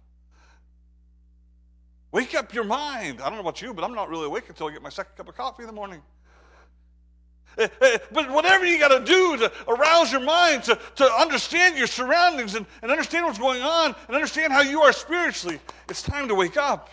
[2.11, 3.21] Wake up your mind.
[3.21, 5.17] I don't know about you, but I'm not really awake until I get my second
[5.17, 6.01] cup of coffee in the morning.
[7.59, 11.77] Eh, eh, but whatever you got to do to arouse your mind, to, to understand
[11.77, 15.59] your surroundings and, and understand what's going on and understand how you are spiritually,
[15.89, 16.89] it's time to wake up.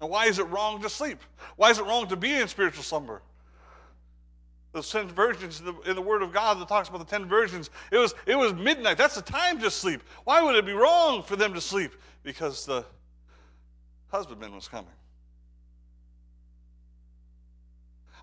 [0.00, 1.18] Now, why is it wrong to sleep?
[1.56, 3.22] Why is it wrong to be in spiritual slumber?
[4.72, 7.26] Those ten virgins in the, in the, Word of God that talks about the ten
[7.26, 8.96] virgins, it was, it was midnight.
[8.96, 10.02] That's the time to sleep.
[10.24, 11.92] Why would it be wrong for them to sleep?
[12.22, 12.84] Because the
[14.10, 14.90] husbandman was coming.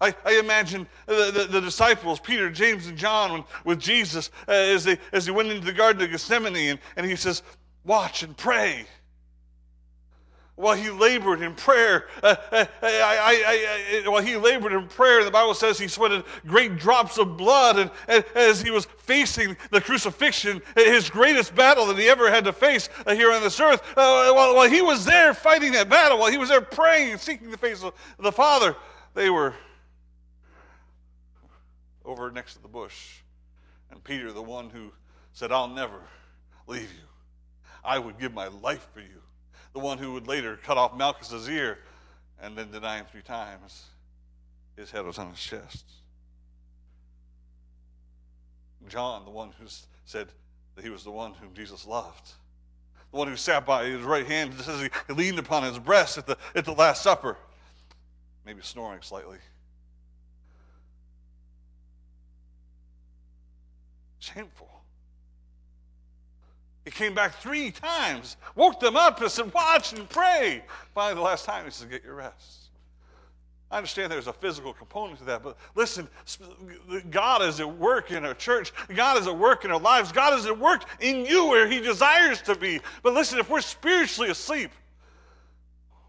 [0.01, 4.51] I, I imagine the, the, the, disciples, Peter, James, and John, when, with Jesus, uh,
[4.51, 7.43] as, they, as they went into the Garden of Gethsemane, and, and he says,
[7.83, 8.85] Watch and pray
[10.59, 12.07] while he labored in prayer.
[12.21, 16.25] Uh, uh, I, I, I, while he labored in prayer, the Bible says he sweated
[16.45, 17.79] great drops of blood.
[17.79, 22.43] And, and, as he was facing the crucifixion, his greatest battle that he ever had
[22.43, 25.87] to face uh, here on this earth, uh, while, while he was there fighting that
[25.87, 28.75] battle, while he was there praying and seeking the face of the Father,
[29.13, 29.53] they were
[32.03, 33.19] over next to the bush.
[33.91, 34.91] And Peter, the one who
[35.31, 36.01] said, I'll never
[36.67, 37.07] leave you,
[37.81, 39.21] I would give my life for you
[39.73, 41.79] the one who would later cut off Malchus's ear
[42.41, 43.85] and then deny him three times.
[44.75, 45.85] His head was on his chest.
[48.87, 49.65] John, the one who
[50.05, 50.27] said
[50.75, 52.31] that he was the one whom Jesus loved,
[53.11, 56.25] the one who sat by his right hand, says he leaned upon his breast at
[56.25, 57.37] the, at the Last Supper,
[58.45, 59.37] maybe snoring slightly.
[64.19, 64.69] Shameful.
[66.85, 70.63] He came back three times, woke them up, and said, Watch and pray.
[70.95, 72.59] Finally, the last time, he said, Get your rest.
[73.71, 76.07] I understand there's a physical component to that, but listen,
[77.11, 78.73] God is at work in our church.
[78.95, 80.11] God is at work in our lives.
[80.11, 82.79] God is at work in you where He desires to be.
[83.03, 84.71] But listen, if we're spiritually asleep,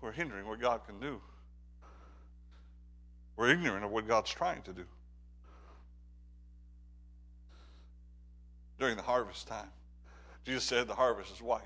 [0.01, 1.21] we're hindering what God can do.
[3.37, 4.85] We're ignorant of what God's trying to do.
[8.79, 9.69] During the harvest time,
[10.45, 11.63] Jesus said, The harvest is white.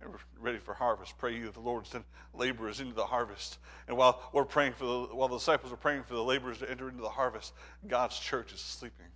[0.00, 1.16] And we're ready for harvest.
[1.18, 3.58] Pray you that the Lord send laborers into the harvest.
[3.88, 6.70] And while we're praying for the while the disciples are praying for the laborers to
[6.70, 7.54] enter into the harvest,
[7.88, 9.06] God's church is sleeping.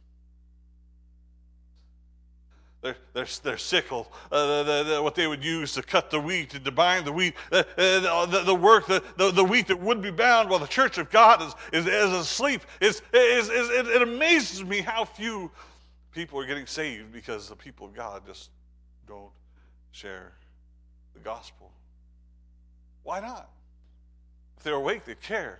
[2.82, 6.54] Their, their, their sickle, uh, the, the, what they would use to cut the wheat
[6.54, 10.00] and to bind the wheat, uh, uh, the, the, work, the, the, wheat that would
[10.00, 12.62] be bound while the church of God is, is, is asleep.
[12.80, 15.50] Is, it, it amazes me how few
[16.12, 18.50] people are getting saved because the people of God just
[19.06, 19.30] don't
[19.92, 20.32] share
[21.14, 21.70] the gospel.
[23.02, 23.48] Why not?
[24.56, 25.58] If they're awake, they care.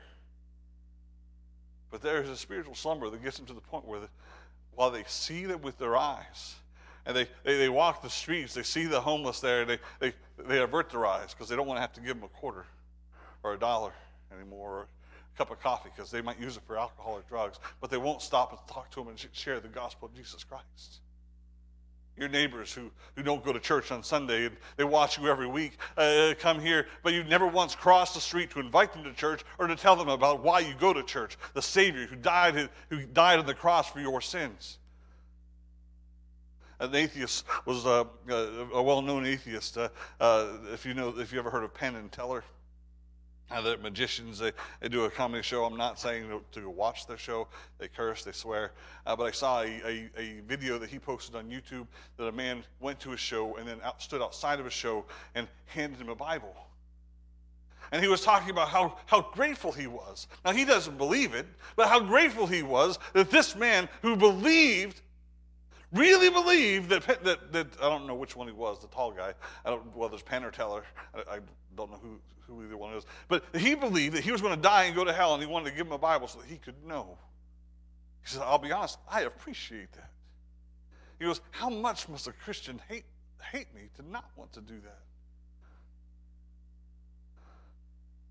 [1.90, 4.08] But there's a spiritual slumber that gets them to the point where, the,
[4.74, 6.54] while they see them with their eyes,
[7.06, 10.58] and they, they, they, walk the streets, they see the homeless there, they, they, they
[10.58, 12.66] avert their eyes because they don't want to have to give them a quarter
[13.42, 13.92] or a dollar
[14.32, 14.86] anymore,
[15.40, 18.20] cup of coffee because they might use it for alcohol or drugs, but they won't
[18.20, 21.00] stop and talk to them and share the gospel of Jesus Christ.
[22.18, 25.46] Your neighbors who, who don't go to church on Sunday and they watch you every
[25.46, 29.14] week uh, come here, but you never once crossed the street to invite them to
[29.14, 32.68] church or to tell them about why you go to church, the Savior who died,
[32.90, 34.76] who died on the cross for your sins.
[36.80, 39.78] an atheist was uh, a well-known atheist.
[39.78, 39.88] Uh,
[40.20, 42.44] uh, if you know, if you ever heard of Penn and Teller,
[43.50, 45.64] uh, the magicians, they, they do a comedy show.
[45.64, 47.48] I'm not saying to, to watch their show.
[47.78, 48.72] They curse, they swear.
[49.06, 51.86] Uh, but I saw a, a, a, video that he posted on YouTube
[52.16, 55.04] that a man went to his show and then out, stood outside of his show
[55.34, 56.54] and handed him a Bible.
[57.92, 60.28] And he was talking about how, how grateful he was.
[60.44, 65.00] Now, he doesn't believe it, but how grateful he was that this man who believed
[65.92, 69.34] really believed that, that, that I don't know which one he was, the tall guy.
[69.64, 70.84] I don't, well, there's Penn or Teller.
[71.14, 71.38] I, I
[71.76, 73.04] don't know who, who either one is.
[73.28, 75.48] But he believed that he was going to die and go to hell, and he
[75.48, 77.18] wanted to give him a Bible so that he could know.
[78.22, 80.10] He said, I'll be honest, I appreciate that.
[81.18, 83.04] He goes, How much must a Christian hate,
[83.52, 85.00] hate me to not want to do that?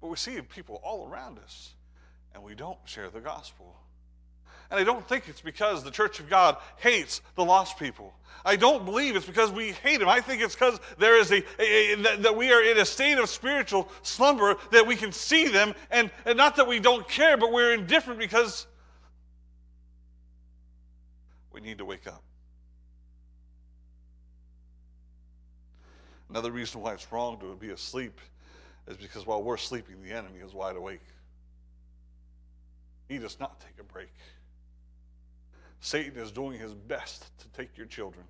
[0.02, 1.74] But we see people all around us,
[2.34, 3.76] and we don't share the gospel.
[4.72, 8.14] And I don't think it's because the church of God hates the lost people.
[8.46, 10.08] I don't believe it's because we hate them.
[10.08, 12.86] I think it's because there is a, a, a that, that, we are in a
[12.86, 17.08] state of spiritual slumber that we can see them, and, and not that we don't
[17.08, 18.68] care, but we're indifferent because
[21.52, 22.24] we need to wake up.
[26.30, 28.20] Another reason why it's wrong to be asleep
[28.88, 31.02] is because while we're sleeping, the enemy is wide awake.
[33.08, 34.14] He does not take a break.
[35.82, 38.26] Satan is doing his best to take your children.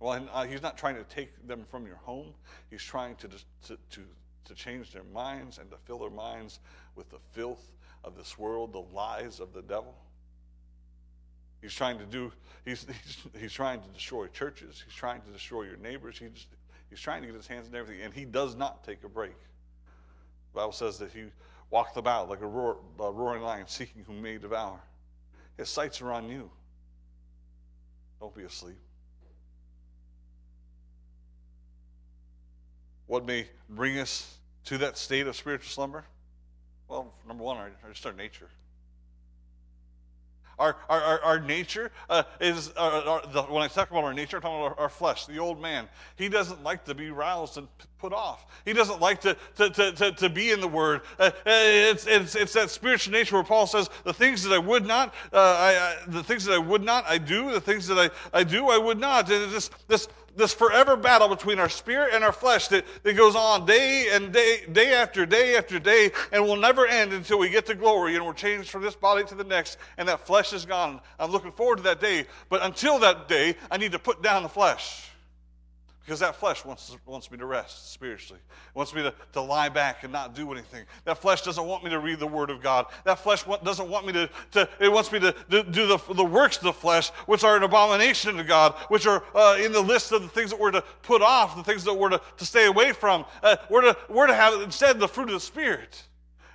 [0.00, 2.32] Well, uh, he's not trying to take them from your home.
[2.70, 4.04] He's trying to, to, to,
[4.44, 6.60] to change their minds and to fill their minds
[6.94, 7.72] with the filth
[8.04, 9.94] of this world, the lies of the devil.
[11.60, 12.30] He's trying to do,
[12.64, 14.82] he's, he's, he's trying to destroy churches.
[14.84, 16.18] He's trying to destroy your neighbors.
[16.18, 16.46] He's,
[16.88, 19.36] he's trying to get his hands in everything, and he does not take a break.
[20.52, 21.24] The Bible says that he
[21.70, 24.80] walked about like a, roar, a roaring lion, seeking whom may devour.
[25.58, 26.50] His sights are on you.
[28.20, 28.78] Don't be asleep.
[33.06, 36.04] What may bring us to that state of spiritual slumber?
[36.86, 38.48] Well, number one, our, just our nature.
[40.58, 44.38] Our, our, our, nature uh, is, uh, our, the, when I talk about our nature,
[44.38, 45.88] I'm talking about our, our, flesh, the old man.
[46.16, 47.68] He doesn't like to be roused and
[47.98, 48.46] put off.
[48.64, 51.02] He doesn't like to, to, to, to, to be in the Word.
[51.18, 54.58] Uh, uh, it's, it's, it's that spiritual nature where Paul says, the things that I
[54.58, 57.52] would not, uh, I, I, the things that I would not, I do.
[57.52, 59.30] The things that I, I do, I would not.
[59.30, 63.14] And it's this, this, this forever battle between our spirit and our flesh that, that
[63.14, 67.38] goes on day and day, day after day after day, and will never end until
[67.38, 70.26] we get to glory and we're changed from this body to the next, and that
[70.26, 71.00] flesh is gone.
[71.18, 74.42] I'm looking forward to that day, but until that day, I need to put down
[74.44, 75.10] the flesh.
[76.08, 78.40] Because that flesh wants, wants me to rest spiritually.
[78.40, 80.86] It wants me to, to lie back and not do anything.
[81.04, 82.86] That flesh doesn't want me to read the Word of God.
[83.04, 86.24] That flesh doesn't want me to, to it wants me to, to do the, the
[86.24, 89.82] works of the flesh, which are an abomination to God, which are uh, in the
[89.82, 92.46] list of the things that we're to put off, the things that we're to, to
[92.46, 93.26] stay away from.
[93.42, 96.04] Uh, we're, to, we're to have instead the fruit of the Spirit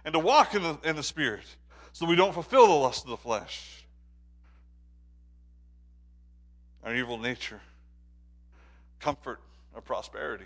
[0.04, 1.46] and to walk in the, in the Spirit
[1.92, 3.86] so we don't fulfill the lust of the flesh.
[6.84, 7.62] Our evil nature
[9.04, 9.42] comfort
[9.76, 10.46] or prosperity.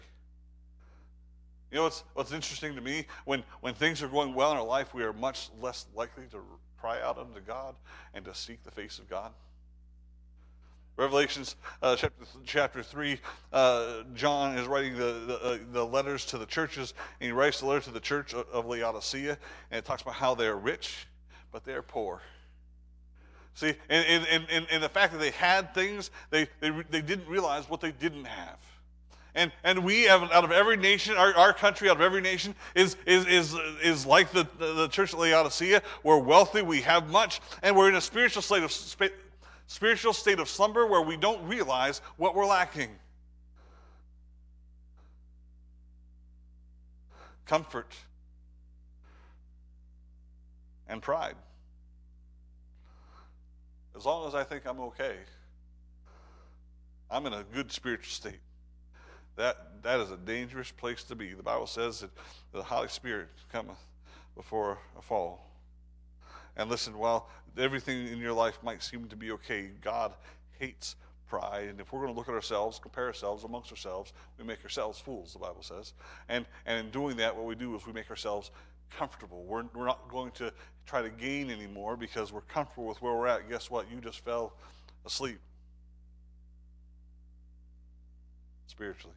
[1.71, 3.05] You know what's, what's interesting to me?
[3.25, 6.39] When, when things are going well in our life, we are much less likely to
[6.79, 7.75] cry out unto God
[8.15, 9.31] and to seek the face of God.
[10.95, 13.19] Revelations uh, chapter, chapter 3,
[13.53, 17.59] uh, John is writing the, the, uh, the, letters to the churches, and he writes
[17.59, 19.37] the letter to the church of, of Laodicea,
[19.69, 21.05] and it talks about how they're rich,
[21.51, 22.21] but they're poor.
[23.57, 27.27] See, and, and, and, and the fact that they had things, they, they, they didn't
[27.27, 28.59] realize what they didn't have.
[29.33, 32.53] And, and we have, out of every nation, our, our country, out of every nation,
[32.75, 35.81] is, is, is, is like the, the, the church of Laodicea.
[36.03, 38.71] We're wealthy, we have much, and we're in a spiritual state of,
[39.65, 42.91] spiritual state of slumber where we don't realize what we're lacking.
[47.47, 47.91] Comfort
[50.87, 51.33] and pride
[53.97, 55.15] as long as I think I'm okay,
[57.09, 58.39] I'm in a good spiritual state.
[59.35, 61.33] That, that is a dangerous place to be.
[61.33, 62.11] The Bible says that
[62.53, 63.79] the Holy Spirit cometh
[64.35, 65.49] before a fall.
[66.55, 70.13] And listen, while everything in your life might seem to be okay, God
[70.59, 70.95] hates
[71.27, 71.67] pride.
[71.69, 74.99] And if we're going to look at ourselves, compare ourselves amongst ourselves, we make ourselves
[74.99, 75.93] fools, the Bible says.
[76.29, 78.51] And, and in doing that, what we do is we make ourselves
[78.89, 79.43] comfortable.
[79.45, 80.51] We're, we're not going to
[80.85, 83.49] try to gain anymore because we're comfortable with where we're at.
[83.49, 83.91] Guess what?
[83.91, 84.53] You just fell
[85.05, 85.39] asleep
[88.67, 89.15] spiritually.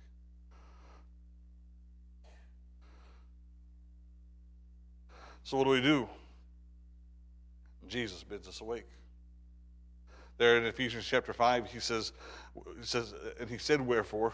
[5.42, 6.08] So, what do we do?
[7.88, 8.86] Jesus bids us awake.
[10.38, 12.12] there in Ephesians chapter 5, he says,
[12.54, 14.32] he says and he said, Wherefore,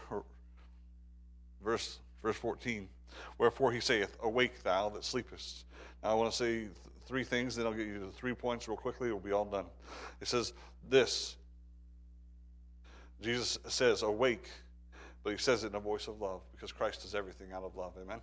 [1.65, 2.89] verse, verse 14,
[3.39, 5.65] Wherefore he saith, Awake thou that sleepest.
[6.03, 6.69] Now I want to say
[7.07, 9.09] three things, then I'll get you to three points real quickly.
[9.09, 9.67] It'll be all done.
[10.21, 10.53] It says,
[10.89, 11.37] This.
[13.23, 14.49] Jesus says, Awake,
[15.23, 17.75] but he says it in a voice of love because Christ does everything out of
[17.77, 17.93] love.
[18.01, 18.21] Amen.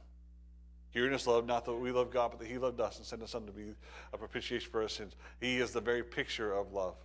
[0.91, 3.21] Hearing his love, not that we love God, but that he loved us and sent
[3.21, 3.73] his son to be
[4.13, 5.15] a propitiation for our sins.
[5.41, 6.95] He is the very picture of love.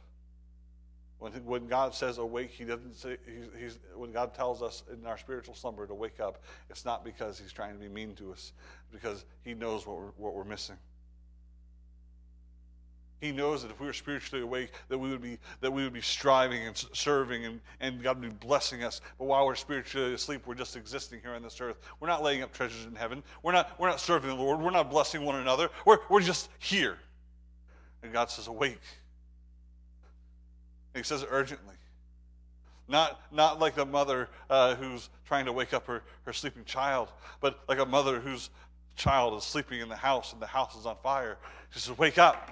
[1.18, 5.04] When, when God says awake, He doesn't say, he's, he's, when God tells us in
[5.06, 8.32] our spiritual slumber to wake up, it's not because He's trying to be mean to
[8.32, 8.52] us,
[8.92, 10.76] because He knows what we're, what we're missing.
[13.20, 15.92] He knows that if we were spiritually awake, that we would be that we would
[15.92, 19.00] be striving and serving, and, and God would be blessing us.
[19.18, 21.78] But while we're spiritually asleep, we're just existing here on this earth.
[21.98, 23.24] We're not laying up treasures in heaven.
[23.42, 24.60] We're not we're not serving the Lord.
[24.60, 25.68] We're not blessing one another.
[25.84, 26.96] We're we're just here.
[28.04, 28.78] And God says, "Awake."
[30.98, 31.74] He says it urgently.
[32.88, 37.08] Not, not like the mother uh, who's trying to wake up her, her sleeping child,
[37.40, 38.50] but like a mother whose
[38.96, 41.36] child is sleeping in the house and the house is on fire.
[41.70, 42.50] She says, Wake up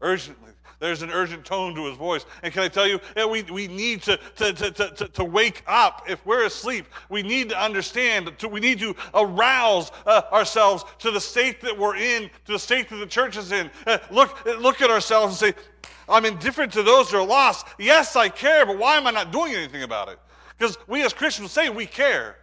[0.00, 0.52] urgently.
[0.78, 2.24] There's an urgent tone to his voice.
[2.42, 5.62] And can I tell you, yeah, we, we need to, to, to, to, to wake
[5.66, 6.06] up.
[6.08, 11.10] If we're asleep, we need to understand, to, we need to arouse uh, ourselves to
[11.10, 13.70] the state that we're in, to the state that the church is in.
[13.86, 15.62] Uh, look, look at ourselves and say,
[16.10, 17.66] I'm indifferent to those who are lost.
[17.78, 20.18] Yes, I care, but why am I not doing anything about it?
[20.58, 22.36] Because we as Christians will say we care.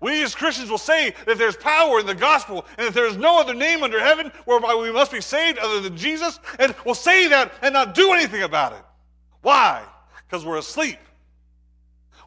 [0.00, 3.16] We as Christians will say that there's power in the gospel and that there is
[3.16, 6.94] no other name under heaven whereby we must be saved other than Jesus, and we'll
[6.94, 8.84] say that and not do anything about it.
[9.40, 9.82] Why?
[10.28, 10.98] Because we're asleep.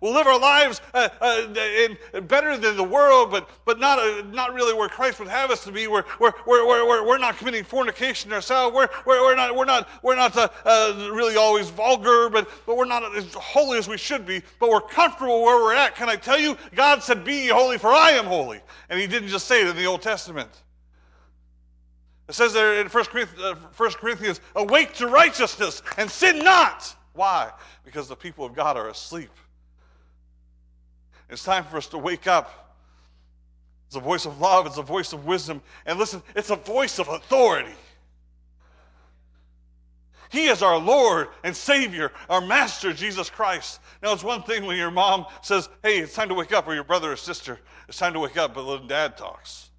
[0.01, 1.97] We'll live our lives uh, uh, in,
[2.27, 5.63] better than the world, but, but not, uh, not really where Christ would have us
[5.65, 5.87] to be.
[5.87, 8.75] We're, we're, we're, we're, we're not committing fornication ourselves.
[8.75, 12.77] We're, we're, we're not, we're not, we're not uh, uh, really always vulgar, but, but
[12.77, 14.41] we're not as holy as we should be.
[14.59, 15.95] But we're comfortable where we're at.
[15.95, 16.57] Can I tell you?
[16.75, 18.61] God said, Be holy, for I am holy.
[18.89, 20.49] And He didn't just say it in the Old Testament.
[22.29, 26.95] It says there in 1 1 Corinthians awake to righteousness and sin not.
[27.13, 27.51] Why?
[27.83, 29.31] Because the people of God are asleep.
[31.29, 32.75] It's time for us to wake up.
[33.87, 35.61] It's a voice of love, it's a voice of wisdom.
[35.85, 37.73] And listen, it's a voice of authority.
[40.29, 43.79] He is our Lord and Savior, our Master, Jesus Christ.
[44.03, 46.75] Now, it's one thing when your mom says, Hey, it's time to wake up, or
[46.75, 49.71] your brother or sister, it's time to wake up, but when dad talks.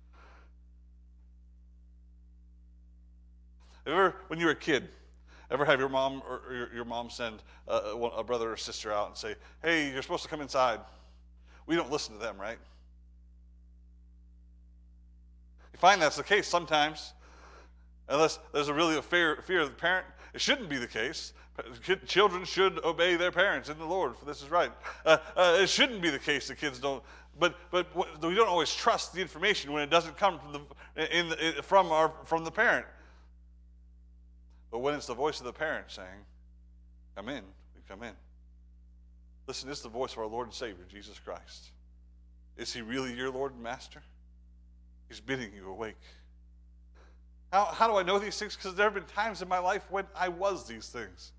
[3.87, 4.89] Ever, when you were a kid,
[5.53, 7.77] ever have your mom or your, your mom send a,
[8.17, 10.81] a brother or sister out and say, Hey, you're supposed to come inside?
[11.71, 12.59] We don't listen to them, right?
[15.73, 17.13] You find that's the case sometimes.
[18.09, 20.05] Unless there's a really a fear, fear of the parent,
[20.35, 21.33] it shouldn't be the case.
[22.09, 24.73] Children should obey their parents in the Lord, for this is right.
[25.07, 27.05] Uh, uh, it shouldn't be the case that kids don't,
[27.39, 30.67] but but we don't always trust the information when it doesn't come from
[30.97, 32.87] the, in the, from our from the parent.
[34.73, 36.25] But when it's the voice of the parent saying,
[37.15, 37.45] "Come in,"
[37.77, 38.15] we come in.
[39.51, 41.71] Listen, this is the voice of our Lord and Savior, Jesus Christ.
[42.57, 44.01] Is he really your Lord and Master?
[45.09, 45.99] He's bidding you awake.
[47.53, 48.55] How, how do I know these things?
[48.55, 51.33] Because there have been times in my life when I was these things.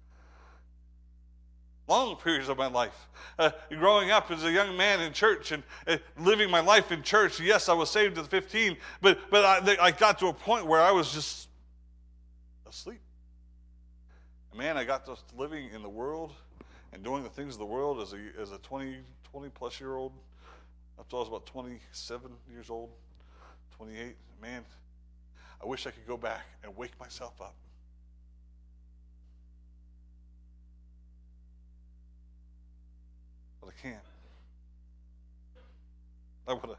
[1.87, 3.07] Long periods of my life.
[3.39, 7.03] Uh, growing up as a young man in church and uh, living my life in
[7.03, 10.65] church, yes, I was saved at 15, but, but I, I got to a point
[10.65, 11.47] where I was just
[12.67, 12.99] asleep.
[14.53, 16.33] Man, I got to living in the world
[16.93, 18.97] and doing the things of the world as a, as a 20,
[19.31, 20.11] 20 plus year old,
[20.99, 22.89] up to I was about 27 years old,
[23.77, 24.63] 28, man,
[25.61, 27.55] I wish I could go back and wake myself up.
[33.61, 33.97] But I can't.
[36.47, 36.77] I would have.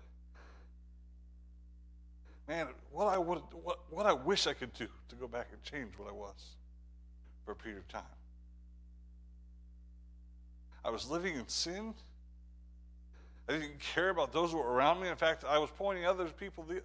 [2.48, 5.62] Man, what I would, what, what I wish I could do to go back and
[5.62, 6.56] change what I was
[7.44, 8.02] for a period of time.
[10.85, 11.95] I was living in sin.
[13.49, 15.09] I didn't care about those who were around me.
[15.09, 16.83] In fact, I was pointing other people the,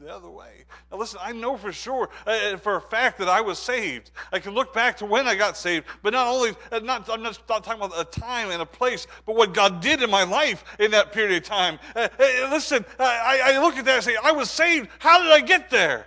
[0.00, 0.64] the other way.
[0.90, 4.10] Now, listen, I know for sure, uh, for a fact, that I was saved.
[4.32, 7.22] I can look back to when I got saved, but not only, uh, not, I'm
[7.22, 10.64] not talking about a time and a place, but what God did in my life
[10.78, 11.78] in that period of time.
[11.94, 14.88] Uh, uh listen, I, I look at that and say, I was saved.
[14.98, 16.06] How did I get there?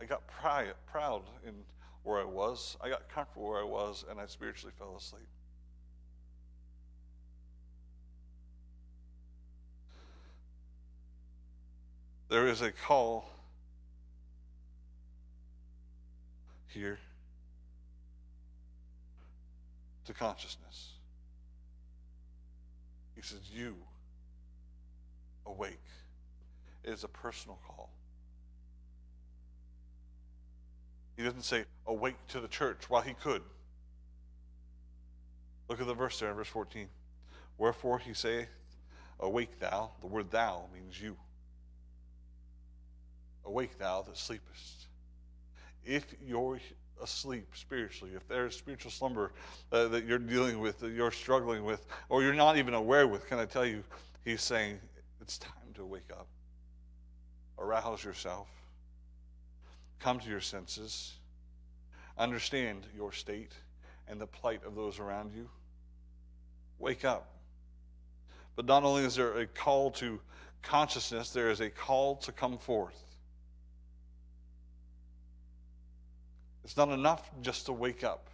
[0.00, 0.22] I got
[0.86, 1.54] proud in
[2.02, 2.76] where I was.
[2.80, 5.26] I got comfortable where I was, and I spiritually fell asleep.
[12.28, 13.28] There is a call
[16.68, 16.98] here.
[20.04, 20.92] to consciousness.
[23.14, 23.76] He says, You
[25.46, 25.80] awake.
[26.82, 27.90] It is a personal call.
[31.16, 33.42] He doesn't say, Awake to the church, while he could.
[35.68, 36.88] Look at the verse there in verse 14.
[37.56, 38.48] Wherefore he saith,
[39.20, 39.92] Awake thou.
[40.00, 41.16] The word thou means you.
[43.44, 44.86] Awake thou that sleepest.
[45.84, 46.58] If you're
[47.02, 49.32] asleep spiritually, if there's spiritual slumber
[49.72, 53.26] uh, that you're dealing with, that you're struggling with, or you're not even aware with,
[53.26, 53.84] can I tell you,
[54.24, 54.78] he's saying
[55.20, 56.26] it's time to wake up.
[57.58, 58.48] Arouse yourself.
[60.00, 61.14] Come to your senses.
[62.16, 63.52] Understand your state
[64.08, 65.48] and the plight of those around you.
[66.78, 67.30] Wake up.
[68.56, 70.20] But not only is there a call to
[70.62, 73.00] consciousness, there is a call to come forth.
[76.64, 78.28] It's not enough just to wake up.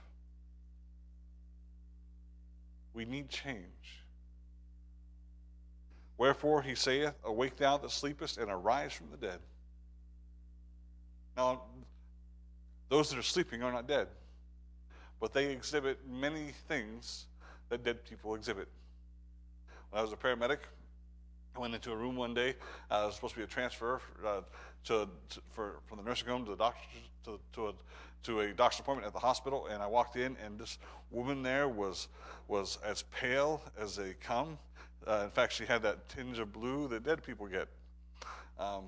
[2.95, 3.65] We need change.
[6.17, 9.39] Wherefore he saith, Awake thou that sleepest, and arise from the dead.
[11.37, 11.63] Now,
[12.89, 14.09] those that are sleeping are not dead,
[15.21, 17.27] but they exhibit many things
[17.69, 18.69] that dead people exhibit.
[19.91, 20.59] When I was a paramedic,
[21.57, 22.55] I went into a room one day.
[22.91, 24.41] Uh, it was supposed to be a transfer uh,
[24.85, 26.87] to, to, for, from the nursing home to the doctor
[27.25, 27.73] to, to, a,
[28.25, 30.79] to a doctor's appointment at the hospital, and I walked in, and this
[31.11, 32.09] woman there was
[32.49, 34.59] was as pale as they come.
[35.07, 37.69] Uh, in fact, she had that tinge of blue that dead people get.
[38.59, 38.85] Um,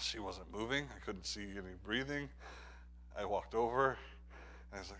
[0.00, 0.84] she wasn't moving.
[0.94, 2.28] I couldn't see any breathing.
[3.18, 3.96] I walked over,
[4.70, 4.98] and I was like,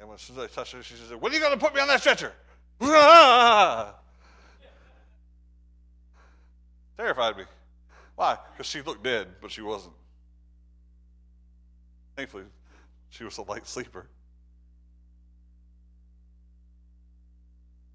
[0.00, 1.74] and as soon as I touched her, she said, When are you going to put
[1.74, 2.32] me on that stretcher?
[6.96, 7.44] Terrified me.
[8.16, 8.38] Why?
[8.52, 9.94] Because she looked dead, but she wasn't.
[12.16, 12.44] Thankfully,
[13.10, 14.06] she was a light sleeper.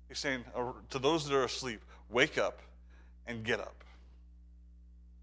[0.08, 2.60] He's saying uh, to those that are asleep, wake up
[3.28, 3.84] and get up.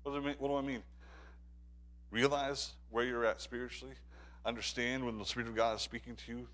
[0.03, 0.37] What do I mean?
[0.39, 0.83] What do I mean?
[2.11, 3.95] Realize where you're at spiritually.
[4.45, 6.49] Understand when the Spirit of God is speaking to you.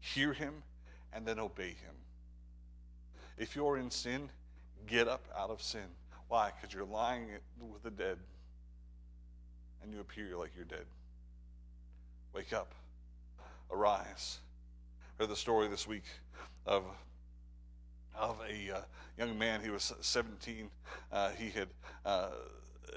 [0.00, 0.54] Hear Him
[1.12, 1.94] and then obey Him.
[3.36, 4.30] If you're in sin,
[4.86, 5.84] get up out of sin.
[6.28, 6.50] Why?
[6.56, 7.26] Because you're lying
[7.60, 8.16] with the dead
[9.82, 10.86] and you appear like you're dead.
[12.34, 12.74] Wake up.
[13.70, 14.38] Arise.
[14.98, 16.02] I heard the story this week
[16.66, 16.82] of
[18.16, 18.80] of a uh,
[19.16, 19.60] young man.
[19.60, 20.68] He was 17.
[21.12, 21.68] Uh, he had
[22.04, 22.30] uh,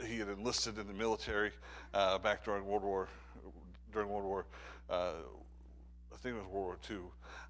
[0.08, 1.52] he had enlisted in the military
[1.94, 3.08] uh, back during World War
[3.94, 4.46] during World War.
[4.90, 5.12] Uh,
[6.12, 6.98] I think it was World War II,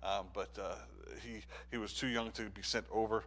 [0.03, 0.75] um, but uh,
[1.23, 1.39] he
[1.71, 3.23] he was too young to be sent over.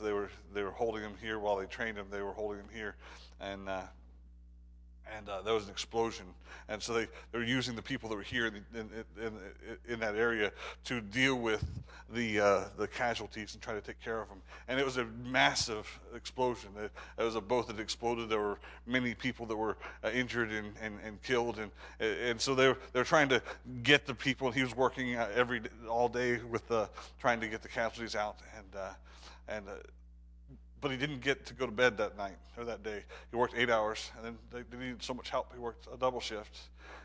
[0.00, 2.06] they were they were holding him here while they trained him.
[2.08, 2.94] They were holding him here,
[3.40, 3.68] and
[5.16, 6.26] and uh, there was an explosion.
[6.68, 8.88] And so they, they were using the people that were here in, in,
[9.20, 9.32] in,
[9.88, 10.52] in that area
[10.84, 11.64] to deal with
[12.12, 14.38] the, uh, the casualties and try to take care of them.
[14.68, 16.70] And it was a massive explosion.
[16.78, 18.28] It, it was a boat that exploded.
[18.28, 21.58] There were many people that were uh, injured and, and, and killed.
[21.58, 23.42] And, and so they were, they trying to
[23.82, 24.50] get the people.
[24.50, 26.70] He was working uh, every all day with
[27.20, 28.36] trying to get the casualties out.
[28.56, 28.90] And, uh,
[29.48, 29.72] and uh,
[30.80, 33.02] but he didn't get to go to bed that night or that day.
[33.30, 35.52] He worked eight hours, and then they, needed so much help.
[35.52, 36.58] He worked a double shift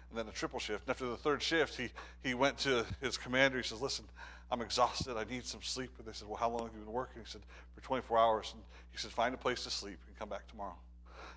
[0.09, 0.83] and then a triple shift.
[0.83, 1.89] And after the third shift, he,
[2.23, 3.57] he went to his commander.
[3.57, 4.05] He says, Listen,
[4.51, 5.17] I'm exhausted.
[5.17, 5.91] I need some sleep.
[5.97, 7.21] And they said, Well, how long have you been working?
[7.21, 7.41] He said,
[7.73, 8.51] For 24 hours.
[8.53, 10.75] And he said, Find a place to sleep and come back tomorrow.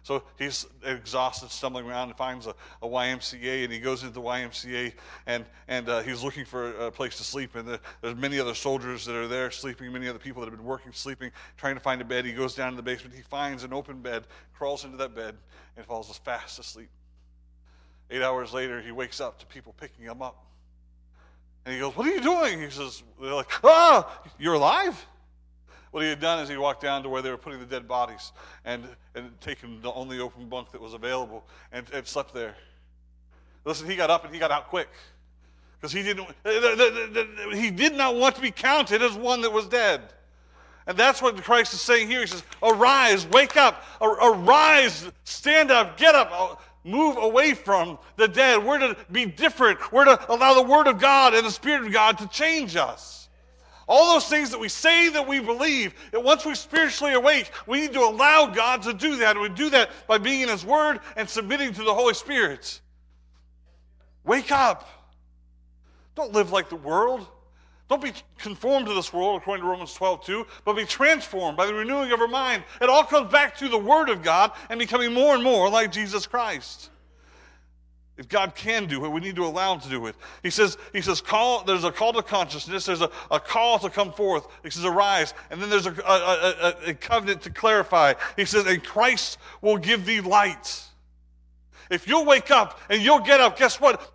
[0.02, 4.20] So he's exhausted, stumbling around, and finds a, a YMCA, and he goes into the
[4.20, 4.92] YMCA,
[5.26, 7.54] and, and uh, he's looking for a place to sleep.
[7.56, 10.58] And the, there's many other soldiers that are there sleeping, many other people that have
[10.58, 12.24] been working, sleeping, trying to find a bed.
[12.24, 13.14] He goes down to the basement.
[13.14, 14.24] He finds an open bed,
[14.54, 15.36] crawls into that bed,
[15.76, 16.90] and falls fast asleep.
[18.10, 20.46] Eight hours later, he wakes up to people picking him up.
[21.64, 22.60] And he goes, What are you doing?
[22.60, 25.06] He says, They're like, Ah, you're alive?
[25.90, 27.88] What he had done is he walked down to where they were putting the dead
[27.88, 28.32] bodies
[28.64, 28.84] and,
[29.14, 32.54] and taken the only open bunk that was available and, and slept there.
[33.64, 34.88] Listen, he got up and he got out quick
[35.78, 36.26] because he didn't
[37.54, 40.02] he did not want to be counted as one that was dead.
[40.86, 42.20] And that's what Christ is saying here.
[42.22, 48.26] He says, Arise, wake up, arise, stand up, get up, uh, move away from the
[48.26, 48.64] dead.
[48.64, 49.92] We're to be different.
[49.92, 53.27] We're to allow the Word of God and the Spirit of God to change us.
[53.88, 57.80] All those things that we say that we believe, that once we spiritually awake, we
[57.80, 59.36] need to allow God to do that.
[59.36, 62.80] And we do that by being in His Word and submitting to the Holy Spirit.
[64.24, 64.86] Wake up.
[66.14, 67.26] Don't live like the world.
[67.88, 71.64] Don't be conformed to this world, according to Romans 12, 2, but be transformed by
[71.64, 72.64] the renewing of our mind.
[72.82, 75.90] It all comes back to the Word of God and becoming more and more like
[75.90, 76.90] Jesus Christ.
[78.18, 80.16] If God can do it, we need to allow him to do it.
[80.42, 83.88] He says, he says, call, there's a call to consciousness, there's a, a call to
[83.88, 84.48] come forth.
[84.64, 85.34] He says, arise.
[85.50, 88.14] And then there's a, a, a, a covenant to clarify.
[88.36, 90.82] He says, and Christ will give thee light.
[91.90, 94.12] If you'll wake up and you'll get up, guess what?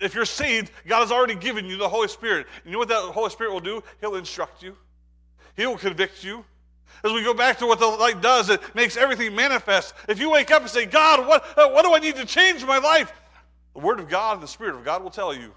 [0.00, 2.48] If you're saved, God has already given you the Holy Spirit.
[2.64, 3.82] You know what that Holy Spirit will do?
[4.00, 4.76] He'll instruct you,
[5.56, 6.44] He will convict you.
[7.04, 9.94] As we go back to what the light does, it makes everything manifest.
[10.08, 12.62] If you wake up and say, God, what, uh, what do I need to change
[12.62, 13.12] in my life?
[13.74, 15.52] The Word of God and the Spirit of God will tell you.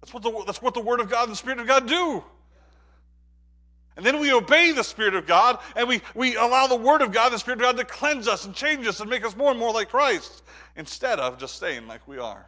[0.00, 2.22] That's what the, that's what the Word of God and the Spirit of God do.
[3.96, 7.12] And then we obey the Spirit of God and we, we allow the Word of
[7.12, 9.34] God and the Spirit of God to cleanse us and change us and make us
[9.34, 10.42] more and more like Christ
[10.76, 12.46] instead of just staying like we are.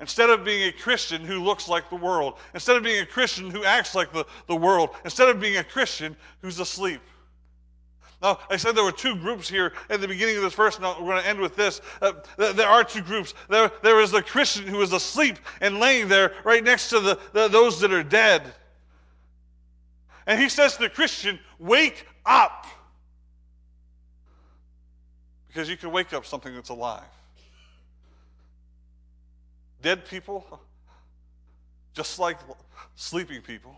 [0.00, 3.50] Instead of being a Christian who looks like the world, instead of being a Christian
[3.50, 7.02] who acts like the, the world, instead of being a Christian who's asleep.
[8.22, 10.78] Now, I said there were two groups here at the beginning of this verse.
[10.78, 11.80] Now, we're going to end with this.
[12.02, 13.32] Uh, there are two groups.
[13.48, 17.18] There, there is the Christian who is asleep and laying there right next to the,
[17.32, 18.42] the, those that are dead.
[20.26, 22.66] And he says to the Christian, Wake up.
[25.48, 27.02] Because you can wake up something that's alive.
[29.82, 30.60] Dead people,
[31.94, 32.36] just like
[32.96, 33.74] sleeping people,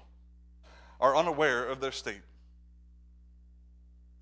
[1.01, 2.21] are unaware of their state.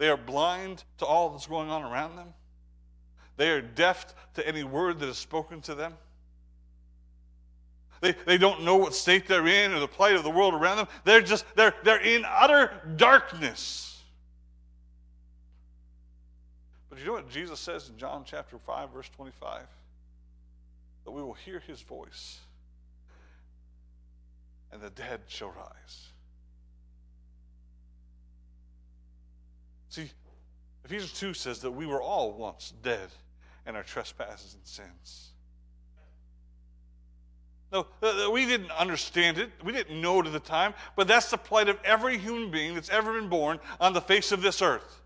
[0.01, 2.33] They are blind to all that's going on around them.
[3.37, 5.93] They are deaf to any word that is spoken to them.
[8.01, 10.79] They, they don't know what state they're in or the plight of the world around
[10.79, 10.89] them.
[11.05, 14.03] They're just, they're, they're in utter darkness.
[16.89, 19.67] But you know what Jesus says in John chapter 5, verse 25?
[21.05, 22.39] That we will hear his voice
[24.73, 26.09] and the dead shall rise.
[29.91, 30.09] See,
[30.85, 33.09] Ephesians 2 says that we were all once dead
[33.67, 35.31] in our trespasses and sins.
[37.73, 39.51] No, uh, uh, we didn't understand it.
[39.65, 42.75] We didn't know it at the time, but that's the plight of every human being
[42.75, 45.03] that's ever been born on the face of this earth.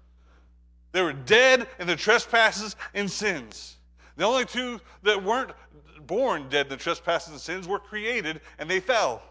[0.93, 3.77] They were dead in their trespasses and sins.
[4.17, 5.51] The only two that weren't
[6.07, 9.23] born dead in the trespasses and sins were created, and they fell.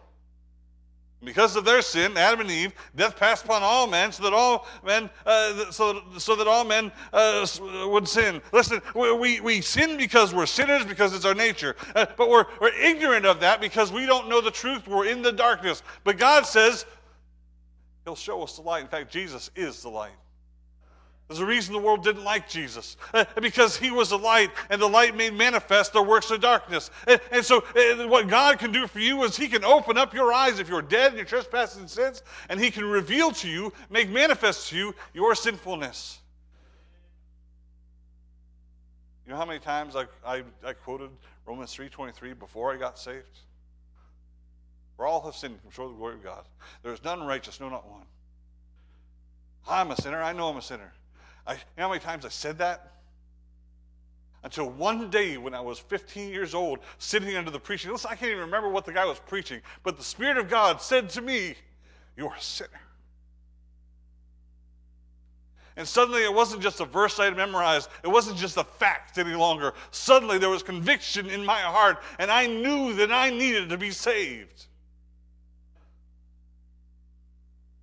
[1.24, 4.68] Because of their sin, Adam and Eve, death passed upon all men, so that all
[4.86, 7.46] men, uh, so, so that all men uh,
[7.86, 8.42] would sin.
[8.52, 11.76] Listen, we, we sin because we're sinners, because it's our nature.
[11.96, 14.88] Uh, but we're, we're ignorant of that because we don't know the truth.
[14.88, 15.84] We're in the darkness.
[16.04, 16.86] But God says
[18.06, 18.82] He'll show us the light.
[18.82, 20.12] In fact, Jesus is the light.
[21.28, 24.82] There's a reason the world didn't like Jesus, uh, because he was the light, and
[24.82, 26.92] the light made manifest the works of darkness.
[27.08, 30.14] And, and so, uh, what God can do for you is He can open up
[30.14, 33.48] your eyes if you're dead in your trespasses and sins, and He can reveal to
[33.48, 36.20] you, make manifest to you your sinfulness.
[39.26, 41.10] You know how many times I, I, I quoted
[41.46, 43.40] Romans 3.23 before I got saved?
[44.98, 46.44] For all have sinned and come the glory of God.
[46.84, 48.04] There is none righteous, no, not one.
[49.68, 50.22] I'm a sinner.
[50.22, 50.92] I know I'm a sinner.
[51.46, 52.92] I, you know how many times I said that?
[54.44, 57.92] Until one day when I was 15 years old, sitting under the preaching.
[57.92, 60.82] Listen, I can't even remember what the guy was preaching, but the Spirit of God
[60.82, 61.56] said to me,
[62.18, 62.82] You're a sinner.
[65.76, 69.18] And suddenly it wasn't just a verse I had memorized, it wasn't just a fact
[69.18, 69.74] any longer.
[69.92, 73.92] Suddenly there was conviction in my heart, and I knew that I needed to be
[73.92, 74.66] saved.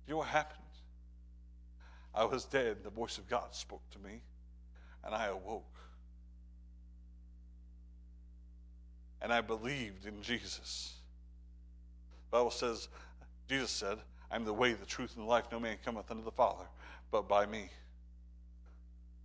[0.07, 0.60] You know what happened?
[2.13, 2.77] I was dead.
[2.83, 4.21] The voice of God spoke to me,
[5.03, 5.65] and I awoke.
[9.21, 10.95] And I believed in Jesus.
[12.29, 12.87] The Bible says,
[13.47, 13.97] Jesus said,
[14.31, 15.45] I'm the way, the truth, and the life.
[15.51, 16.65] No man cometh unto the Father
[17.11, 17.69] but by me.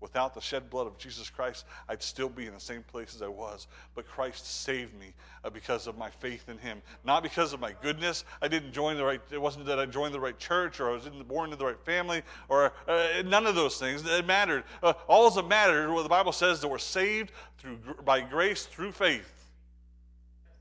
[0.01, 3.23] Without the shed blood of Jesus Christ, I'd still be in the same place as
[3.23, 3.67] I was.
[3.95, 6.83] But Christ saved me uh, because of my faith in Him.
[7.03, 8.25] Not because of my goodness.
[8.43, 10.93] I didn't join the right, it wasn't that I joined the right church or I
[10.93, 14.05] was born into the right family or uh, none of those things.
[14.05, 14.65] It mattered.
[14.83, 18.93] Uh, all that mattered, what the Bible says, that we're saved through, by grace through
[18.93, 19.33] faith.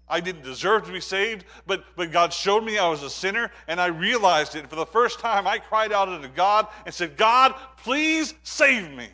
[0.08, 3.52] I didn't deserve to be saved, but, but God showed me I was a sinner,
[3.68, 4.70] and I realized it.
[4.70, 9.08] For the first time, I cried out unto God and said, God, please save me.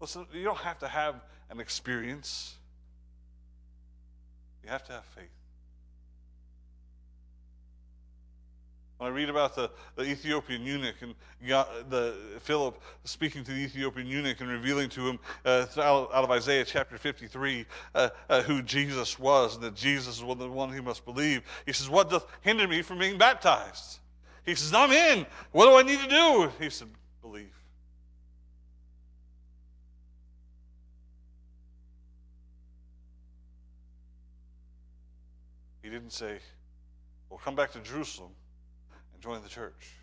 [0.00, 1.16] Listen, you don't have to have
[1.50, 2.54] an experience,
[4.62, 5.28] you have to have faith.
[8.98, 11.14] When I read about the, the Ethiopian eunuch and
[11.88, 16.30] the Philip speaking to the Ethiopian eunuch and revealing to him uh, out, out, of
[16.32, 20.80] Isaiah chapter 53 uh, uh, who Jesus was and that Jesus was the one he
[20.80, 24.00] must believe, he says, What doth hinder me from being baptized?
[24.44, 25.26] He says, I'm in.
[25.52, 26.50] What do I need to do?
[26.58, 26.88] He said,
[27.22, 27.57] Believe.
[35.88, 36.38] He didn't say,
[37.30, 38.32] Well, come back to Jerusalem
[39.14, 39.94] and join the church.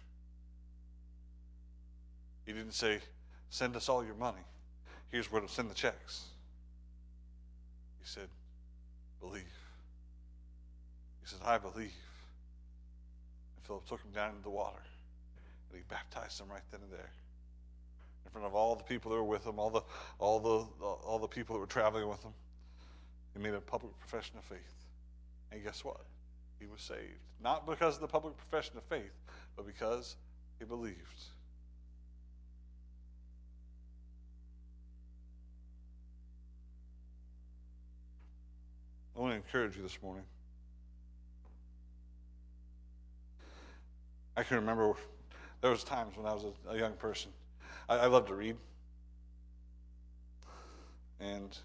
[2.44, 2.98] He didn't say,
[3.52, 4.42] Send us all your money.
[5.12, 6.24] Here's where to send the checks.
[8.00, 8.30] He said,
[9.20, 9.44] Believe.
[11.22, 11.78] He said, I believe.
[13.56, 14.82] And Philip took him down into the water
[15.70, 17.12] and he baptized him right then and there.
[18.26, 19.84] In front of all the people that were with him, all the,
[20.18, 22.34] all the, all the people that were traveling with him.
[23.36, 24.85] He made a public profession of faith.
[25.56, 26.02] And guess what?
[26.60, 27.00] He was saved.
[27.42, 29.14] Not because of the public profession of faith,
[29.56, 30.18] but because
[30.60, 30.98] he believed.
[39.16, 40.26] I want to encourage you this morning.
[44.36, 44.94] I can remember
[45.62, 47.32] there was times when I was a, a young person.
[47.88, 48.58] I, I loved to read.
[51.22, 51.58] And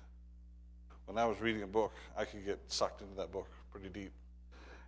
[1.07, 4.12] when I was reading a book, I could get sucked into that book pretty deep.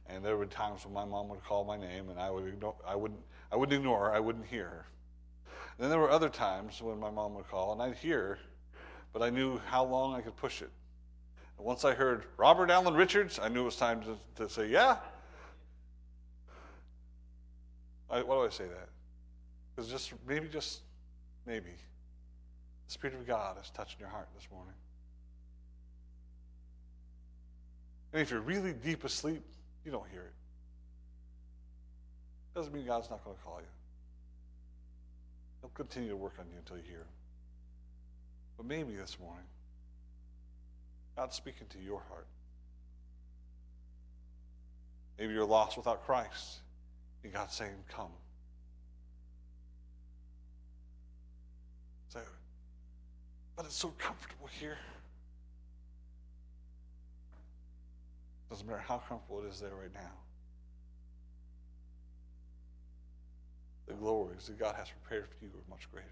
[0.07, 2.74] And there were times when my mom would call my name, and I would ignore,
[2.87, 3.20] I wouldn't,
[3.51, 4.12] I wouldn't ignore her.
[4.12, 4.87] I wouldn't hear her.
[5.47, 8.39] And then there were other times when my mom would call, and I'd hear
[9.12, 10.70] but I knew how long I could push it.
[11.59, 14.68] And once I heard Robert Allen Richards, I knew it was time to, to say,
[14.68, 14.97] "Yeah."
[18.11, 18.89] I, why do I say that?
[19.74, 20.80] Because just maybe, just
[21.47, 21.70] maybe,
[22.87, 24.74] the Spirit of God is touching your heart this morning.
[28.13, 29.43] And if you're really deep asleep,
[29.85, 30.35] you don't hear it.
[32.55, 33.67] Doesn't mean God's not going to call you.
[35.61, 37.07] He'll continue to work on you until you hear
[38.57, 39.45] But maybe this morning,
[41.17, 42.27] God's speaking to your heart.
[45.19, 46.61] Maybe you're lost without Christ,
[47.23, 48.11] and God's saying, Come.
[52.09, 52.21] So,
[53.57, 54.79] but it's so comfortable here.
[58.53, 60.13] Doesn't matter how comfortable it is there right now.
[63.87, 66.07] The glories that God has prepared for you are much greater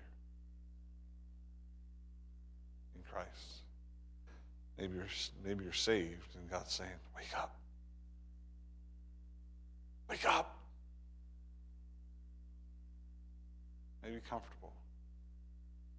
[2.97, 3.61] in Christ.
[4.79, 5.07] Maybe you're,
[5.45, 7.57] maybe you're saved, and God's saying, Wake up.
[10.09, 10.57] Wake up.
[14.03, 14.73] Maybe comfortable.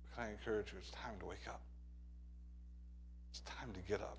[0.01, 0.79] But can I encourage you?
[0.79, 1.61] It's time to wake up.
[3.29, 4.17] It's time to get up.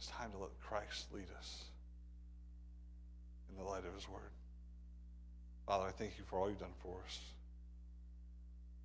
[0.00, 1.64] It's time to let Christ lead us
[3.50, 4.32] in the light of His Word.
[5.66, 7.20] Father, I thank you for all you've done for us.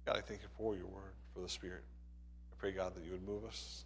[0.06, 1.84] God, I thank you for your Word, for the Spirit.
[2.52, 3.86] I pray, God, that you would move us.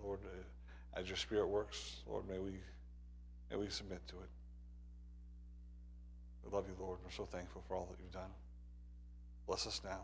[0.00, 2.52] Lord, uh, as your Spirit works, Lord, may we,
[3.50, 4.30] may we submit to it.
[6.44, 7.00] We love you, Lord.
[7.04, 8.30] We're so thankful for all that you've done.
[9.48, 10.02] Bless us now,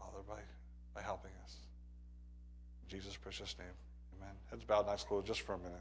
[0.00, 0.40] Father, by,
[0.96, 1.54] by helping us.
[2.82, 3.68] In Jesus' precious name.
[4.16, 4.34] Amen.
[4.50, 5.80] Heads bowed, eyes closed just for a minute.